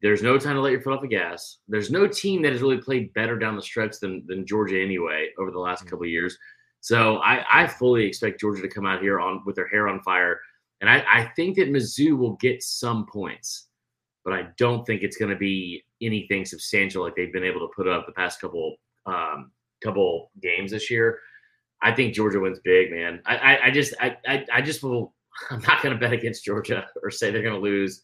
there's 0.00 0.22
no 0.22 0.38
time 0.38 0.54
to 0.54 0.60
let 0.60 0.72
your 0.72 0.80
foot 0.80 0.94
off 0.94 1.02
the 1.02 1.08
gas. 1.08 1.58
There's 1.68 1.90
no 1.90 2.06
team 2.06 2.42
that 2.42 2.52
has 2.52 2.62
really 2.62 2.78
played 2.78 3.12
better 3.14 3.38
down 3.38 3.56
the 3.56 3.62
stretch 3.62 4.00
than 4.00 4.24
than 4.26 4.46
Georgia 4.46 4.80
anyway 4.80 5.28
over 5.38 5.50
the 5.50 5.58
last 5.58 5.80
mm-hmm. 5.80 5.90
couple 5.90 6.04
of 6.04 6.10
years. 6.10 6.38
So 6.80 7.18
I, 7.18 7.44
I 7.50 7.66
fully 7.66 8.04
expect 8.04 8.40
Georgia 8.40 8.62
to 8.62 8.68
come 8.68 8.84
out 8.84 9.00
here 9.00 9.18
on 9.18 9.42
with 9.46 9.56
their 9.56 9.68
hair 9.68 9.88
on 9.88 10.02
fire, 10.02 10.40
and 10.80 10.88
I, 10.88 11.04
I 11.10 11.32
think 11.36 11.56
that 11.56 11.70
Mizzou 11.70 12.16
will 12.16 12.36
get 12.36 12.62
some 12.62 13.06
points, 13.06 13.68
but 14.22 14.34
I 14.34 14.48
don't 14.58 14.86
think 14.86 15.02
it's 15.02 15.16
going 15.16 15.30
to 15.30 15.36
be 15.36 15.83
anything 16.04 16.44
substantial 16.44 17.02
like 17.02 17.16
they've 17.16 17.32
been 17.32 17.44
able 17.44 17.60
to 17.60 17.72
put 17.74 17.88
up 17.88 18.06
the 18.06 18.12
past 18.12 18.40
couple 18.40 18.76
um, 19.06 19.50
couple 19.82 20.30
games 20.40 20.70
this 20.70 20.90
year. 20.90 21.20
I 21.82 21.92
think 21.92 22.14
Georgia 22.14 22.40
wins 22.40 22.60
big, 22.64 22.90
man. 22.90 23.20
I, 23.26 23.36
I, 23.36 23.66
I 23.66 23.70
just 23.70 23.94
I, 24.00 24.16
I, 24.26 24.46
I 24.52 24.62
just 24.62 24.82
will. 24.82 25.14
I'm 25.50 25.60
not 25.62 25.82
going 25.82 25.92
to 25.92 26.00
bet 26.00 26.12
against 26.12 26.44
Georgia 26.44 26.86
or 27.02 27.10
say 27.10 27.30
they're 27.30 27.42
going 27.42 27.54
to 27.54 27.60
lose 27.60 28.02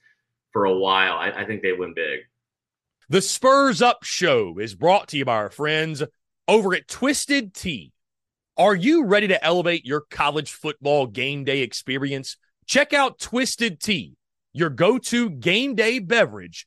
for 0.53 0.65
a 0.65 0.75
while. 0.75 1.15
I, 1.15 1.31
I 1.31 1.45
think 1.47 1.63
they 1.63 1.73
win 1.73 1.95
big. 1.95 2.21
The 3.09 3.23
Spurs 3.23 3.83
Up 3.83 4.05
Show 4.05 4.59
is 4.59 4.75
brought 4.75 5.09
to 5.09 5.17
you 5.17 5.25
by 5.25 5.37
our 5.37 5.51
friends 5.51 6.03
over 6.47 6.75
at 6.75 6.89
Twisted 6.89 7.55
Tea. 7.55 7.93
Are 8.57 8.75
you 8.75 9.05
ready 9.05 9.29
to 9.29 9.45
elevate 9.45 9.87
your 9.87 10.03
college 10.11 10.53
football 10.53 11.07
game 11.07 11.45
day 11.45 11.61
experience? 11.61 12.37
Check 12.67 12.93
out 12.93 13.19
Twisted 13.19 13.81
Tea, 13.81 14.17
your 14.53 14.71
go 14.71 14.99
to 14.99 15.31
game 15.31 15.75
day 15.75 15.99
beverage 15.99 16.67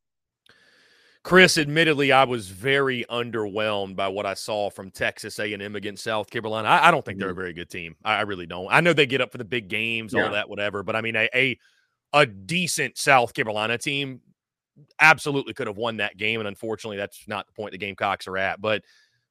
Chris, 1.23 1.59
admittedly, 1.59 2.11
I 2.11 2.23
was 2.23 2.49
very 2.49 3.05
underwhelmed 3.09 3.95
by 3.95 4.07
what 4.07 4.25
I 4.25 4.33
saw 4.33 4.71
from 4.71 4.89
Texas 4.89 5.37
A&M 5.37 5.75
against 5.75 6.03
South 6.03 6.29
Carolina. 6.31 6.67
I, 6.67 6.87
I 6.87 6.91
don't 6.91 7.05
think 7.05 7.19
they're 7.19 7.27
a 7.27 7.31
mm-hmm. 7.31 7.39
very 7.39 7.53
good 7.53 7.69
team. 7.69 7.95
I, 8.03 8.15
I, 8.15 8.21
really 8.21 8.47
don't. 8.47 8.67
I 8.71 8.81
know 8.81 8.91
they 8.91 9.05
get 9.05 9.21
up 9.21 9.31
for 9.31 9.37
the 9.37 9.45
big 9.45 9.67
games, 9.67 10.13
yeah. 10.13 10.23
all 10.23 10.31
that, 10.31 10.49
whatever. 10.49 10.81
But 10.81 10.95
I 10.95 11.01
mean, 11.01 11.15
a, 11.15 11.29
a 11.35 11.59
a 12.13 12.25
decent 12.25 12.97
South 12.97 13.33
Carolina 13.33 13.77
team 13.77 14.21
absolutely 14.99 15.53
could 15.53 15.67
have 15.67 15.77
won 15.77 15.97
that 15.97 16.17
game. 16.17 16.39
And 16.39 16.47
unfortunately, 16.47 16.97
that's 16.97 17.27
not 17.27 17.45
the 17.47 17.53
point 17.53 17.71
the 17.71 17.77
Gamecocks 17.77 18.27
are 18.27 18.37
at. 18.37 18.59
But 18.59 18.83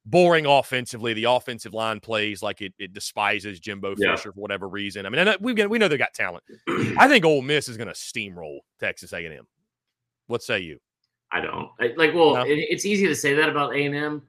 boring 0.05 0.45
offensively, 0.45 1.13
the 1.13 1.25
offensive 1.25 1.73
line 1.73 1.99
plays 1.99 2.41
like 2.41 2.61
it, 2.61 2.73
it 2.79 2.93
despises 2.93 3.59
Jimbo 3.59 3.95
yeah. 3.97 4.15
Fisher 4.15 4.31
for 4.31 4.39
whatever 4.39 4.67
reason. 4.67 5.05
I 5.05 5.09
mean, 5.09 5.35
we 5.41 5.53
we 5.53 5.77
know 5.77 5.87
they 5.87 5.97
got 5.97 6.13
talent. 6.13 6.43
I 6.97 7.07
think 7.07 7.25
Ole 7.25 7.41
Miss 7.41 7.67
is 7.67 7.77
going 7.77 7.89
to 7.89 7.93
steamroll 7.93 8.59
Texas 8.79 9.13
A&M. 9.13 9.45
What 10.27 10.41
say 10.41 10.59
you? 10.59 10.79
I 11.31 11.41
don't 11.41 11.69
I, 11.79 11.93
like. 11.97 12.13
Well, 12.13 12.35
no? 12.35 12.41
it, 12.41 12.59
it's 12.69 12.85
easy 12.85 13.07
to 13.07 13.15
say 13.15 13.33
that 13.33 13.49
about 13.49 13.75
A&M, 13.75 14.21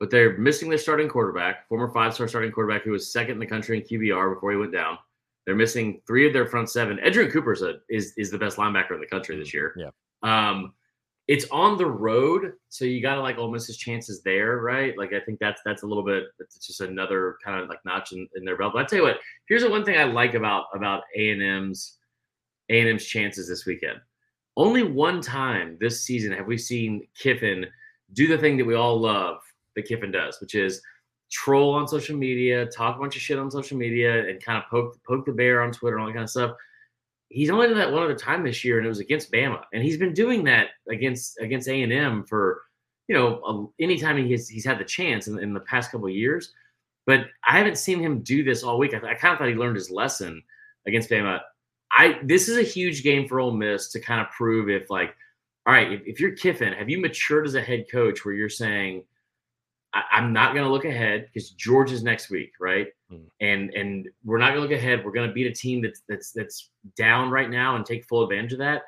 but 0.00 0.10
they're 0.10 0.38
missing 0.38 0.68
their 0.68 0.78
starting 0.78 1.08
quarterback, 1.08 1.68
former 1.68 1.88
five-star 1.88 2.28
starting 2.28 2.50
quarterback 2.50 2.82
who 2.82 2.92
was 2.92 3.12
second 3.12 3.32
in 3.32 3.38
the 3.38 3.46
country 3.46 3.78
in 3.78 3.84
QBR 3.84 4.34
before 4.34 4.52
he 4.52 4.56
went 4.56 4.72
down. 4.72 4.98
They're 5.44 5.54
missing 5.54 6.00
three 6.06 6.26
of 6.26 6.32
their 6.32 6.46
front 6.46 6.70
seven. 6.70 6.98
Edgerrin 6.98 7.30
Cooper 7.30 7.54
is 7.88 8.14
is 8.16 8.30
the 8.30 8.38
best 8.38 8.56
linebacker 8.56 8.92
in 8.92 9.00
the 9.00 9.06
country 9.06 9.36
this 9.36 9.52
year. 9.52 9.74
Yeah. 9.76 9.90
Um, 10.22 10.72
it's 11.26 11.46
on 11.50 11.78
the 11.78 11.86
road, 11.86 12.52
so 12.68 12.84
you 12.84 13.00
got 13.00 13.14
to 13.14 13.22
like 13.22 13.38
almost 13.38 13.66
his 13.66 13.78
chances 13.78 14.22
there, 14.22 14.58
right? 14.58 14.96
Like 14.96 15.14
I 15.14 15.20
think 15.20 15.38
that's 15.38 15.62
that's 15.64 15.82
a 15.82 15.86
little 15.86 16.02
bit. 16.02 16.24
It's 16.38 16.66
just 16.66 16.80
another 16.82 17.38
kind 17.42 17.60
of 17.60 17.68
like 17.68 17.78
notch 17.84 18.12
in, 18.12 18.28
in 18.36 18.44
their 18.44 18.56
belt. 18.56 18.74
But 18.74 18.84
I 18.84 18.86
tell 18.86 18.98
you 18.98 19.04
what, 19.04 19.18
here's 19.48 19.62
the 19.62 19.70
one 19.70 19.84
thing 19.84 19.98
I 19.98 20.04
like 20.04 20.34
about 20.34 20.66
about 20.74 21.04
A 21.16 21.30
and 21.30 21.42
M's 21.42 21.96
A 22.68 22.80
and 22.80 22.88
M's 22.88 23.06
chances 23.06 23.48
this 23.48 23.64
weekend. 23.64 24.00
Only 24.56 24.82
one 24.82 25.20
time 25.20 25.76
this 25.80 26.02
season 26.02 26.32
have 26.32 26.46
we 26.46 26.58
seen 26.58 27.06
Kiffin 27.18 27.66
do 28.12 28.28
the 28.28 28.38
thing 28.38 28.56
that 28.56 28.66
we 28.66 28.74
all 28.74 28.98
love 28.98 29.38
that 29.74 29.86
Kiffin 29.86 30.12
does, 30.12 30.40
which 30.40 30.54
is 30.54 30.80
troll 31.32 31.74
on 31.74 31.88
social 31.88 32.16
media, 32.16 32.66
talk 32.66 32.96
a 32.96 33.00
bunch 33.00 33.16
of 33.16 33.22
shit 33.22 33.38
on 33.38 33.50
social 33.50 33.76
media, 33.76 34.28
and 34.28 34.42
kind 34.42 34.58
of 34.58 34.70
poke 34.70 34.96
poke 35.06 35.26
the 35.26 35.32
bear 35.32 35.62
on 35.62 35.72
Twitter 35.72 35.96
and 35.96 36.02
all 36.02 36.08
that 36.08 36.14
kind 36.14 36.24
of 36.24 36.30
stuff 36.30 36.56
he's 37.34 37.50
only 37.50 37.66
done 37.66 37.76
that 37.76 37.92
one 37.92 38.02
other 38.02 38.14
time 38.14 38.44
this 38.44 38.64
year, 38.64 38.78
and 38.78 38.86
it 38.86 38.88
was 38.88 39.00
against 39.00 39.32
Bama. 39.32 39.64
And 39.72 39.82
he's 39.82 39.98
been 39.98 40.14
doing 40.14 40.44
that 40.44 40.68
against 40.88 41.38
against 41.40 41.68
A 41.68 41.82
and 41.82 41.92
M 41.92 42.24
for 42.24 42.62
you 43.08 43.14
know 43.14 43.72
anytime 43.80 44.16
he's 44.24 44.48
he's 44.48 44.64
had 44.64 44.78
the 44.78 44.84
chance 44.84 45.26
in, 45.26 45.38
in 45.40 45.52
the 45.52 45.60
past 45.60 45.90
couple 45.90 46.06
of 46.06 46.14
years. 46.14 46.52
But 47.06 47.26
I 47.46 47.58
haven't 47.58 47.76
seen 47.76 48.00
him 48.00 48.20
do 48.20 48.44
this 48.44 48.62
all 48.62 48.78
week. 48.78 48.94
I, 48.94 48.98
I 48.98 49.14
kind 49.14 49.32
of 49.32 49.38
thought 49.38 49.48
he 49.48 49.54
learned 49.54 49.76
his 49.76 49.90
lesson 49.90 50.42
against 50.86 51.10
Bama. 51.10 51.40
I 51.96 52.18
this 52.22 52.48
is 52.48 52.56
a 52.58 52.62
huge 52.62 53.02
game 53.02 53.28
for 53.28 53.40
Ole 53.40 53.52
Miss 53.52 53.90
to 53.92 54.00
kind 54.00 54.20
of 54.20 54.30
prove 54.30 54.68
if 54.68 54.90
like 54.90 55.14
all 55.66 55.72
right, 55.72 55.92
if, 55.92 56.02
if 56.04 56.20
you're 56.20 56.32
Kiffin, 56.32 56.74
have 56.74 56.90
you 56.90 57.00
matured 57.00 57.46
as 57.46 57.54
a 57.54 57.60
head 57.60 57.86
coach 57.90 58.24
where 58.24 58.34
you're 58.34 58.50
saying, 58.50 59.04
I, 59.94 60.18
am 60.18 60.32
not 60.32 60.52
going 60.52 60.64
to 60.64 60.70
look 60.70 60.84
ahead 60.84 61.28
because 61.32 61.50
Georgia's 61.50 62.02
next 62.02 62.28
week, 62.28 62.52
right? 62.60 62.88
Mm. 63.10 63.26
And 63.40 63.70
and 63.70 64.08
we're 64.24 64.38
not 64.38 64.52
going 64.52 64.62
to 64.62 64.68
look 64.68 64.78
ahead. 64.78 65.04
We're 65.04 65.12
going 65.12 65.28
to 65.28 65.34
beat 65.34 65.46
a 65.46 65.52
team 65.52 65.82
that's 65.82 66.02
that's 66.08 66.32
that's 66.32 66.70
down 66.96 67.30
right 67.30 67.48
now 67.48 67.76
and 67.76 67.86
take 67.86 68.04
full 68.04 68.24
advantage 68.24 68.52
of 68.52 68.58
that. 68.58 68.82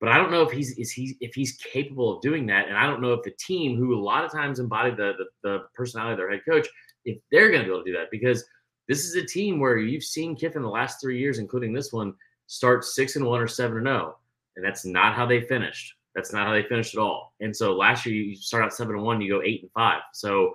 But 0.00 0.08
I 0.08 0.16
don't 0.16 0.30
know 0.30 0.42
if 0.42 0.50
he's 0.50 0.76
is 0.76 0.90
he 0.90 1.16
if 1.20 1.34
he's 1.34 1.52
capable 1.52 2.16
of 2.16 2.22
doing 2.22 2.46
that, 2.46 2.68
and 2.68 2.76
I 2.76 2.86
don't 2.86 3.00
know 3.00 3.12
if 3.12 3.22
the 3.22 3.34
team, 3.38 3.76
who 3.76 3.94
a 3.94 4.00
lot 4.00 4.24
of 4.24 4.32
times 4.32 4.58
embody 4.58 4.90
the 4.90 5.12
the, 5.18 5.24
the 5.42 5.58
personality 5.74 6.12
of 6.12 6.18
their 6.18 6.30
head 6.30 6.40
coach, 6.48 6.66
if 7.04 7.18
they're 7.30 7.50
going 7.50 7.62
to 7.62 7.66
be 7.66 7.72
able 7.72 7.84
to 7.84 7.90
do 7.90 7.96
that 7.96 8.10
because 8.10 8.44
this 8.88 9.04
is 9.04 9.14
a 9.14 9.24
team 9.24 9.60
where 9.60 9.78
you've 9.78 10.02
seen 10.02 10.34
Kiffin 10.34 10.62
the 10.62 10.68
last 10.68 11.00
three 11.00 11.18
years, 11.18 11.38
including 11.38 11.72
this 11.72 11.92
one, 11.92 12.12
start 12.50 12.84
six 12.84 13.14
and 13.14 13.24
one 13.24 13.40
or 13.40 13.46
seven 13.46 13.78
and 13.78 13.86
zero, 13.86 14.14
oh, 14.14 14.18
and 14.56 14.64
that's 14.64 14.84
not 14.84 15.14
how 15.14 15.24
they 15.24 15.40
finished. 15.40 15.94
That's 16.16 16.32
not 16.32 16.48
how 16.48 16.52
they 16.52 16.64
finished 16.64 16.96
at 16.96 17.00
all. 17.00 17.32
And 17.40 17.56
so 17.56 17.76
last 17.76 18.04
year 18.04 18.14
you 18.16 18.34
start 18.34 18.64
out 18.64 18.74
seven 18.74 18.96
and 18.96 19.04
one, 19.04 19.20
you 19.20 19.32
go 19.32 19.42
eight 19.42 19.62
and 19.62 19.70
five. 19.70 20.02
So 20.12 20.54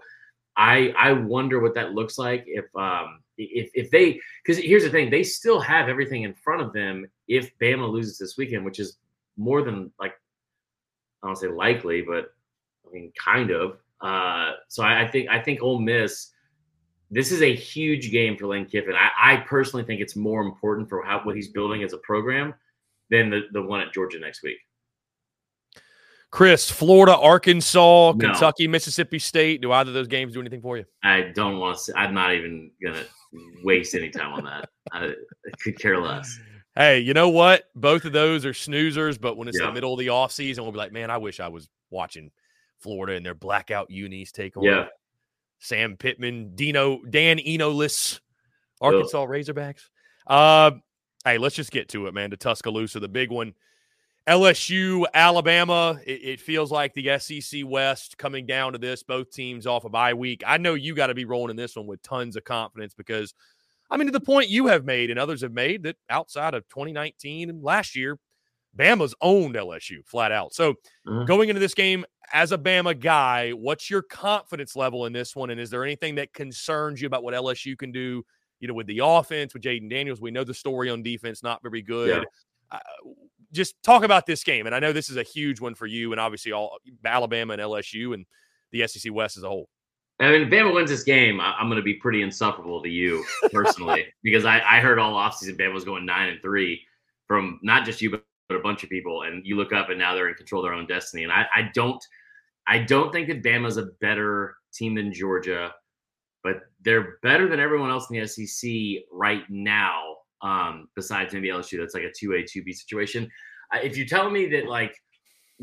I 0.57 0.93
I 0.97 1.13
wonder 1.13 1.61
what 1.61 1.73
that 1.75 1.93
looks 1.93 2.17
like 2.17 2.43
if 2.47 2.65
um 2.75 3.21
if 3.37 3.71
if 3.73 3.89
they 3.91 4.19
because 4.43 4.61
here's 4.61 4.83
the 4.83 4.89
thing 4.89 5.09
they 5.09 5.23
still 5.23 5.61
have 5.61 5.87
everything 5.87 6.23
in 6.23 6.33
front 6.33 6.61
of 6.61 6.73
them 6.73 7.05
if 7.29 7.57
Bama 7.59 7.89
loses 7.89 8.17
this 8.17 8.35
weekend, 8.37 8.65
which 8.65 8.79
is 8.79 8.97
more 9.37 9.61
than 9.61 9.89
like 9.97 10.15
I 11.23 11.27
don't 11.27 11.37
say 11.37 11.47
likely, 11.47 12.01
but 12.01 12.33
I 12.85 12.91
mean 12.91 13.13
kind 13.17 13.51
of. 13.51 13.77
Uh, 14.01 14.51
so 14.67 14.83
I, 14.83 15.03
I 15.03 15.07
think 15.07 15.29
I 15.29 15.39
think 15.39 15.61
Ole 15.61 15.79
Miss. 15.79 16.31
This 17.11 17.31
is 17.31 17.41
a 17.41 17.55
huge 17.55 18.11
game 18.11 18.35
for 18.37 18.47
Lane 18.47 18.65
Kiffin. 18.65 18.95
I, 18.95 19.09
I 19.33 19.37
personally 19.37 19.85
think 19.85 20.01
it's 20.01 20.15
more 20.15 20.41
important 20.41 20.89
for 20.89 21.03
how 21.03 21.21
what 21.23 21.35
he's 21.35 21.49
building 21.49 21.83
as 21.83 21.93
a 21.93 21.97
program 21.99 22.53
than 23.09 23.29
the, 23.29 23.41
the 23.51 23.61
one 23.61 23.81
at 23.81 23.93
Georgia 23.93 24.19
next 24.19 24.43
week. 24.43 24.57
Chris, 26.31 26.69
Florida, 26.69 27.15
Arkansas, 27.15 28.11
no. 28.11 28.17
Kentucky, 28.17 28.67
Mississippi 28.67 29.19
State. 29.19 29.61
Do 29.61 29.71
either 29.71 29.91
of 29.91 29.93
those 29.93 30.07
games 30.07 30.33
do 30.33 30.41
anything 30.41 30.61
for 30.61 30.77
you? 30.77 30.83
I 31.03 31.31
don't 31.33 31.59
want 31.59 31.77
to. 31.85 31.97
I'm 31.97 32.13
not 32.13 32.33
even 32.33 32.71
gonna 32.83 33.03
waste 33.63 33.95
any 33.95 34.09
time 34.09 34.33
on 34.33 34.43
that. 34.43 34.69
I, 34.91 35.05
I, 35.05 35.13
could 35.63 35.79
care 35.79 36.01
less. 36.01 36.37
Hey, 36.75 36.99
you 36.99 37.13
know 37.13 37.29
what? 37.29 37.69
Both 37.73 38.03
of 38.03 38.11
those 38.11 38.45
are 38.45 38.51
snoozers, 38.51 39.19
but 39.19 39.37
when 39.37 39.47
it's 39.47 39.59
yeah. 39.59 39.67
the 39.67 39.71
middle 39.71 39.93
of 39.93 39.99
the 39.99 40.09
off 40.09 40.33
season, 40.33 40.65
we'll 40.65 40.73
be 40.73 40.77
like, 40.77 40.91
man, 40.91 41.09
I 41.09 41.17
wish 41.17 41.39
I 41.39 41.47
was 41.47 41.69
watching 41.89 42.31
Florida 42.79 43.15
and 43.15 43.25
their 43.25 43.33
blackout 43.33 43.89
unis 43.89 44.33
take 44.33 44.57
on 44.57 44.63
yeah. 44.63 44.87
Sam 45.65 45.97
Pittman, 45.97 46.55
Dino, 46.55 47.01
Dan 47.09 47.39
Enoless, 47.39 48.19
Arkansas 48.79 49.23
Ugh. 49.23 49.29
Razorbacks. 49.29 49.89
Uh, 50.27 50.71
hey, 51.23 51.37
let's 51.37 51.55
just 51.55 51.71
get 51.71 51.89
to 51.89 52.07
it, 52.07 52.13
man. 52.13 52.29
To 52.29 52.37
Tuscaloosa, 52.37 52.99
the 52.99 53.07
big 53.07 53.31
one. 53.31 53.53
LSU, 54.27 55.05
Alabama, 55.13 55.99
it, 56.05 56.21
it, 56.23 56.39
feels 56.39 56.71
like 56.71 56.95
the 56.95 57.19
SEC 57.19 57.61
West 57.63 58.17
coming 58.17 58.47
down 58.47 58.73
to 58.73 58.79
this, 58.79 59.03
both 59.03 59.29
teams 59.29 59.67
off 59.67 59.83
a 59.83 59.85
of 59.87 59.91
bye 59.91 60.15
week. 60.15 60.41
I 60.47 60.57
know 60.57 60.73
you 60.73 60.95
got 60.95 61.07
to 61.07 61.13
be 61.13 61.25
rolling 61.25 61.51
in 61.51 61.55
this 61.55 61.75
one 61.75 61.85
with 61.85 62.01
tons 62.01 62.35
of 62.35 62.43
confidence 62.43 62.95
because, 62.95 63.35
I 63.91 63.97
mean, 63.97 64.07
to 64.07 64.11
the 64.11 64.19
point 64.19 64.49
you 64.49 64.65
have 64.65 64.83
made 64.83 65.11
and 65.11 65.19
others 65.19 65.41
have 65.41 65.53
made 65.53 65.83
that 65.83 65.97
outside 66.09 66.55
of 66.55 66.67
2019 66.69 67.51
and 67.51 67.61
last 67.61 67.95
year, 67.95 68.17
Bama's 68.75 69.13
owned 69.21 69.55
LSU 69.55 70.05
flat 70.05 70.31
out. 70.31 70.53
So 70.53 70.73
mm-hmm. 71.07 71.25
going 71.25 71.49
into 71.49 71.59
this 71.59 71.75
game 71.75 72.03
as 72.33 72.51
a 72.51 72.57
Bama 72.57 72.99
guy, 72.99 73.51
what's 73.51 73.89
your 73.89 74.01
confidence 74.01 74.75
level 74.75 75.05
in 75.05 75.13
this 75.13 75.35
one? 75.35 75.49
And 75.49 75.59
is 75.59 75.69
there 75.69 75.83
anything 75.83 76.15
that 76.15 76.33
concerns 76.33 77.01
you 77.01 77.07
about 77.07 77.23
what 77.23 77.33
LSU 77.33 77.77
can 77.77 77.91
do, 77.91 78.23
you 78.59 78.67
know, 78.67 78.73
with 78.73 78.87
the 78.87 79.01
offense, 79.03 79.53
with 79.53 79.63
Jayden 79.63 79.89
Daniels? 79.89 80.21
We 80.21 80.31
know 80.31 80.43
the 80.43 80.53
story 80.53 80.89
on 80.89 81.03
defense, 81.03 81.43
not 81.43 81.61
very 81.61 81.81
good. 81.81 82.23
Yeah. 82.23 82.77
Uh, 82.77 83.09
just 83.51 83.81
talk 83.83 84.03
about 84.03 84.25
this 84.25 84.43
game. 84.43 84.65
And 84.65 84.75
I 84.75 84.79
know 84.79 84.91
this 84.91 85.09
is 85.09 85.17
a 85.17 85.23
huge 85.23 85.61
one 85.61 85.75
for 85.75 85.85
you, 85.85 86.11
and 86.11 86.19
obviously 86.19 86.51
all 86.51 86.77
Alabama 87.03 87.53
and 87.53 87.61
LSU 87.61 88.13
and 88.13 88.25
the 88.71 88.87
SEC 88.87 89.13
West 89.13 89.37
as 89.37 89.43
a 89.43 89.49
whole. 89.49 89.69
I 90.19 90.31
mean, 90.31 90.43
if 90.43 90.49
Bama 90.49 90.73
wins 90.73 90.89
this 90.89 91.03
game, 91.03 91.41
I'm 91.41 91.67
going 91.67 91.77
to 91.77 91.83
be 91.83 91.95
pretty 91.95 92.21
insufferable 92.21 92.81
to 92.81 92.89
you 92.89 93.25
personally 93.51 94.05
because 94.23 94.45
I, 94.45 94.61
I 94.61 94.79
heard 94.79 94.97
all 94.97 95.13
offseason 95.13 95.57
Bama 95.59 95.73
was 95.73 95.83
going 95.83 96.05
nine 96.05 96.29
and 96.29 96.41
three 96.41 96.81
from 97.27 97.59
not 97.63 97.85
just 97.85 98.01
you 98.01 98.11
but, 98.11 98.23
but 98.47 98.57
a 98.57 98.61
bunch 98.61 98.83
of 98.83 98.89
people, 98.89 99.23
and 99.23 99.45
you 99.45 99.57
look 99.57 99.73
up 99.73 99.89
and 99.89 99.99
now 99.99 100.13
they're 100.13 100.29
in 100.29 100.35
control 100.35 100.61
of 100.61 100.67
their 100.67 100.73
own 100.73 100.85
destiny. 100.87 101.23
And 101.23 101.31
I, 101.31 101.45
I 101.55 101.69
don't, 101.73 102.03
I 102.67 102.79
don't 102.79 103.11
think 103.11 103.27
that 103.27 103.43
Bama's 103.43 103.77
a 103.77 103.87
better 104.01 104.55
team 104.73 104.95
than 104.95 105.13
Georgia, 105.13 105.73
but 106.43 106.61
they're 106.83 107.17
better 107.23 107.47
than 107.47 107.59
everyone 107.59 107.89
else 107.89 108.09
in 108.09 108.19
the 108.19 108.27
SEC 108.27 109.03
right 109.11 109.43
now 109.49 110.15
um, 110.41 110.87
besides 110.95 111.33
maybe 111.33 111.49
LSU. 111.49 111.79
That's 111.79 111.93
like 111.93 112.03
a 112.03 112.11
two 112.17 112.33
A, 112.33 112.43
two 112.43 112.63
B 112.63 112.71
situation. 112.71 113.29
If 113.73 113.97
you 113.97 114.05
tell 114.05 114.29
me 114.29 114.47
that 114.49 114.67
like 114.67 114.95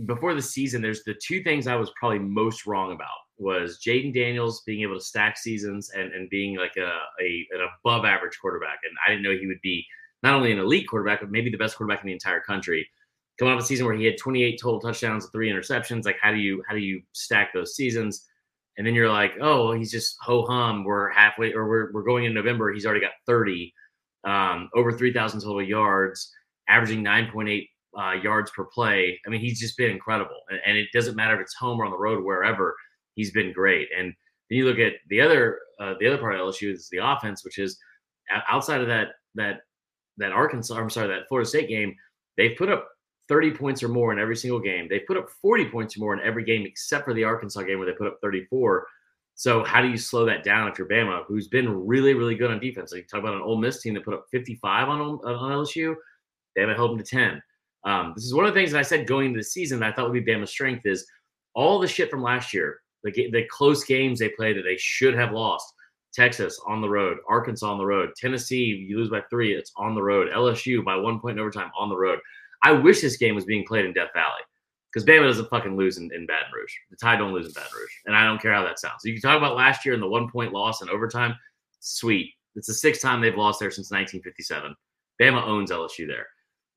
before 0.07 0.35
the 0.35 0.43
season, 0.43 0.83
there's 0.83 1.05
the 1.05 1.15
two 1.15 1.43
things 1.43 1.67
I 1.67 1.77
was 1.77 1.93
probably 1.99 2.19
most 2.19 2.67
wrong 2.67 2.93
about 2.93 3.09
was 3.39 3.81
Jayden 3.85 4.13
Daniels 4.13 4.63
being 4.67 4.83
able 4.83 4.99
to 4.99 5.05
stack 5.05 5.37
seasons 5.37 5.91
and, 5.91 6.13
and 6.13 6.29
being 6.31 6.57
like 6.57 6.77
a, 6.77 6.99
a 7.21 7.47
an 7.53 7.69
above 7.81 8.05
average 8.05 8.39
quarterback. 8.41 8.79
And 8.85 8.93
I 9.07 9.11
didn't 9.11 9.23
know 9.23 9.37
he 9.39 9.47
would 9.47 9.61
be 9.63 9.85
not 10.23 10.35
only 10.35 10.53
an 10.53 10.59
elite 10.59 10.89
quarterback, 10.89 11.21
but 11.21 11.31
maybe 11.31 11.51
the 11.51 11.57
best 11.57 11.77
quarterback 11.77 12.03
in 12.03 12.07
the 12.07 12.13
entire 12.13 12.41
country. 12.41 12.89
Coming 13.39 13.55
off 13.55 13.63
a 13.63 13.65
season 13.65 13.87
where 13.87 13.95
he 13.95 14.05
had 14.05 14.19
28 14.19 14.61
total 14.61 14.81
touchdowns, 14.81 15.29
three 15.33 15.51
interceptions. 15.51 16.05
Like, 16.05 16.19
how 16.21 16.31
do 16.31 16.39
you 16.39 16.63
how 16.69 16.75
do 16.75 16.81
you 16.81 17.03
stack 17.13 17.53
those 17.53 17.75
seasons? 17.75 18.29
And 18.79 18.87
then 18.87 18.95
you're 18.95 19.11
like, 19.11 19.33
oh, 19.41 19.73
he's 19.73 19.91
just 19.91 20.17
ho 20.21 20.45
hum. 20.45 20.85
We're 20.85 21.11
halfway, 21.11 21.53
or 21.53 21.69
we're 21.69 21.93
we're 21.93 22.03
going 22.03 22.25
in 22.25 22.35
November. 22.35 22.73
He's 22.73 22.87
already 22.87 23.01
got 23.01 23.13
30 23.27 23.73
um, 24.25 24.71
over 24.75 24.93
3,000 24.93 25.41
total 25.41 25.63
yards, 25.63 26.33
averaging 26.69 27.03
9.8 27.03 27.69
uh, 27.99 28.13
yards 28.23 28.51
per 28.51 28.65
play. 28.65 29.21
I 29.27 29.31
mean, 29.31 29.41
he's 29.41 29.61
just 29.61 29.77
been 29.77 29.91
incredible. 29.91 30.41
And, 30.49 30.61
and, 30.65 30.77
it 30.77 30.89
doesn't 30.93 31.17
matter 31.17 31.35
if 31.35 31.41
it's 31.41 31.55
home 31.55 31.81
or 31.81 31.85
on 31.85 31.91
the 31.91 31.99
road, 31.99 32.25
wherever, 32.25 32.75
he's 33.15 33.33
been 33.33 33.53
great. 33.53 33.89
And 33.97 34.15
then 34.49 34.59
you 34.59 34.65
look 34.65 34.79
at 34.79 34.95
the 35.09 35.21
other 35.21 35.59
uh, 35.81 35.95
the 35.99 36.07
other 36.07 36.19
part 36.19 36.35
of 36.35 36.41
LSU 36.41 36.73
is 36.73 36.89
the 36.91 36.99
offense, 36.99 37.45
which 37.45 37.59
is 37.59 37.79
outside 38.49 38.81
of 38.81 38.87
that 38.87 39.09
that 39.35 39.63
that 40.19 40.33
Arkansas, 40.33 40.75
I'm 40.75 40.91
sorry, 40.91 41.09
that 41.09 41.29
Florida 41.29 41.49
State 41.49 41.69
game, 41.69 41.95
they've 42.37 42.57
put 42.57 42.71
up 42.71 42.89
30 43.29 43.53
points 43.53 43.83
or 43.83 43.89
more 43.89 44.13
in 44.13 44.19
every 44.19 44.37
single 44.37 44.61
game. 44.61 44.89
They've 44.89 45.07
put 45.07 45.17
up 45.17 45.29
40 45.41 45.71
points 45.71 45.97
or 45.97 46.01
more 46.01 46.15
in 46.15 46.21
every 46.21 46.45
game 46.45 46.67
except 46.67 47.05
for 47.05 47.15
the 47.15 47.25
Arkansas 47.25 47.63
game 47.63 47.79
where 47.79 47.87
they 47.87 47.97
put 47.97 48.07
up 48.07 48.19
34. 48.23 48.87
So 49.35 49.65
how 49.65 49.81
do 49.81 49.89
you 49.89 49.97
slow 49.97 50.27
that 50.27 50.45
down 50.45 50.69
if 50.69 50.79
you're 50.79 50.89
Bama, 50.89 51.25
who's 51.27 51.49
been 51.49 51.87
really, 51.87 52.15
really 52.15 52.35
good 52.35 52.51
on 52.51 52.61
defense? 52.61 52.93
Like 52.93 53.09
talk 53.09 53.21
about 53.21 53.35
an 53.35 53.43
Ole 53.43 53.57
Miss 53.57 53.81
team 53.81 53.95
that 53.95 54.05
put 54.05 54.15
up 54.15 54.27
55 54.31 54.89
on 54.89 55.01
on 55.01 55.21
LSU. 55.25 55.95
They 56.55 56.61
haven't 56.61 56.77
held 56.77 56.93
them 56.93 56.99
to 56.99 57.05
10. 57.05 57.43
Um, 57.85 58.13
this 58.15 58.25
is 58.25 58.35
one 58.35 58.45
of 58.45 58.55
the 58.55 58.61
things 58.61 58.73
that 58.73 58.79
I 58.79 58.83
said 58.83 59.07
going 59.07 59.29
into 59.29 59.41
the 59.41 59.45
season 59.45 59.81
that 59.81 59.93
I 59.93 59.93
thought 59.93 60.11
would 60.11 60.25
be 60.25 60.33
Bama's 60.33 60.51
strength 60.51 60.87
is 60.87 61.07
all 61.55 61.79
the 61.79 61.89
shit 61.89 62.11
from 62.11 62.23
last 62.23 62.55
year, 62.55 62.81
the 63.03 63.11
the 63.31 63.45
close 63.51 63.85
games 63.85 64.19
they 64.19 64.29
played 64.29 64.57
that 64.57 64.63
they 64.63 64.77
should 64.77 65.15
have 65.15 65.33
lost. 65.33 65.73
Texas 66.13 66.61
on 66.67 66.81
the 66.81 66.89
road, 66.89 67.19
Arkansas 67.29 67.71
on 67.71 67.79
the 67.79 67.87
road, 67.87 68.11
Tennessee 68.17 68.65
you 68.65 68.99
lose 68.99 69.11
by 69.11 69.23
three, 69.31 69.55
it's 69.55 69.73
on 69.77 69.95
the 69.95 70.03
road. 70.03 70.29
LSU 70.35 70.85
by 70.85 70.97
one 70.97 71.21
point 71.21 71.39
in 71.39 71.41
overtime 71.41 71.71
on 71.79 71.89
the 71.89 71.97
road. 71.97 72.19
I 72.63 72.73
wish 72.73 73.01
this 73.01 73.17
game 73.17 73.35
was 73.35 73.45
being 73.45 73.65
played 73.67 73.85
in 73.85 73.93
Death 73.93 74.11
Valley 74.15 74.43
because 74.93 75.07
Bama 75.07 75.27
doesn't 75.27 75.49
fucking 75.49 75.77
lose 75.77 75.99
in, 75.99 76.11
in 76.15 76.27
Baton 76.27 76.53
Rouge. 76.55 76.73
The 76.91 76.97
Tide 76.97 77.19
don't 77.19 77.33
lose 77.33 77.47
in 77.47 77.53
Baton 77.53 77.71
Rouge, 77.75 77.93
and 78.07 78.15
I 78.15 78.25
don't 78.25 78.41
care 78.41 78.53
how 78.53 78.65
that 78.65 78.79
sounds. 78.79 78.97
So 79.01 79.09
you 79.09 79.15
can 79.15 79.23
talk 79.23 79.39
about 79.39 79.57
last 79.57 79.85
year 79.85 79.95
and 79.95 80.03
the 80.03 80.09
one 80.09 80.31
point 80.31 80.53
loss 80.53 80.83
in 80.83 80.91
overtime. 80.91 81.35
Sweet, 81.81 82.33
it's 82.55 82.69
the 82.69 82.75
sixth 82.75 83.03
time 83.03 83.21
they've 83.21 83.37
lost 83.37 83.59
there 83.59 83.71
since 83.71 83.91
1957. 83.91 84.75
Bama 85.21 85.43
owns 85.47 85.71
LSU 85.71 86.07
there. 86.07 86.27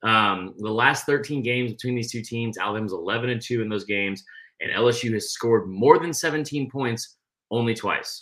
Um, 0.03 0.53
the 0.57 0.71
last 0.71 1.05
13 1.05 1.41
games 1.41 1.73
between 1.73 1.95
these 1.95 2.11
two 2.11 2.21
teams, 2.21 2.57
Alabama's 2.57 2.93
11 2.93 3.29
and 3.29 3.41
two 3.41 3.61
in 3.61 3.69
those 3.69 3.85
games, 3.85 4.23
and 4.61 4.71
LSU 4.71 5.13
has 5.13 5.31
scored 5.31 5.67
more 5.67 5.99
than 5.99 6.13
17 6.13 6.69
points 6.69 7.17
only 7.51 7.73
twice. 7.73 8.21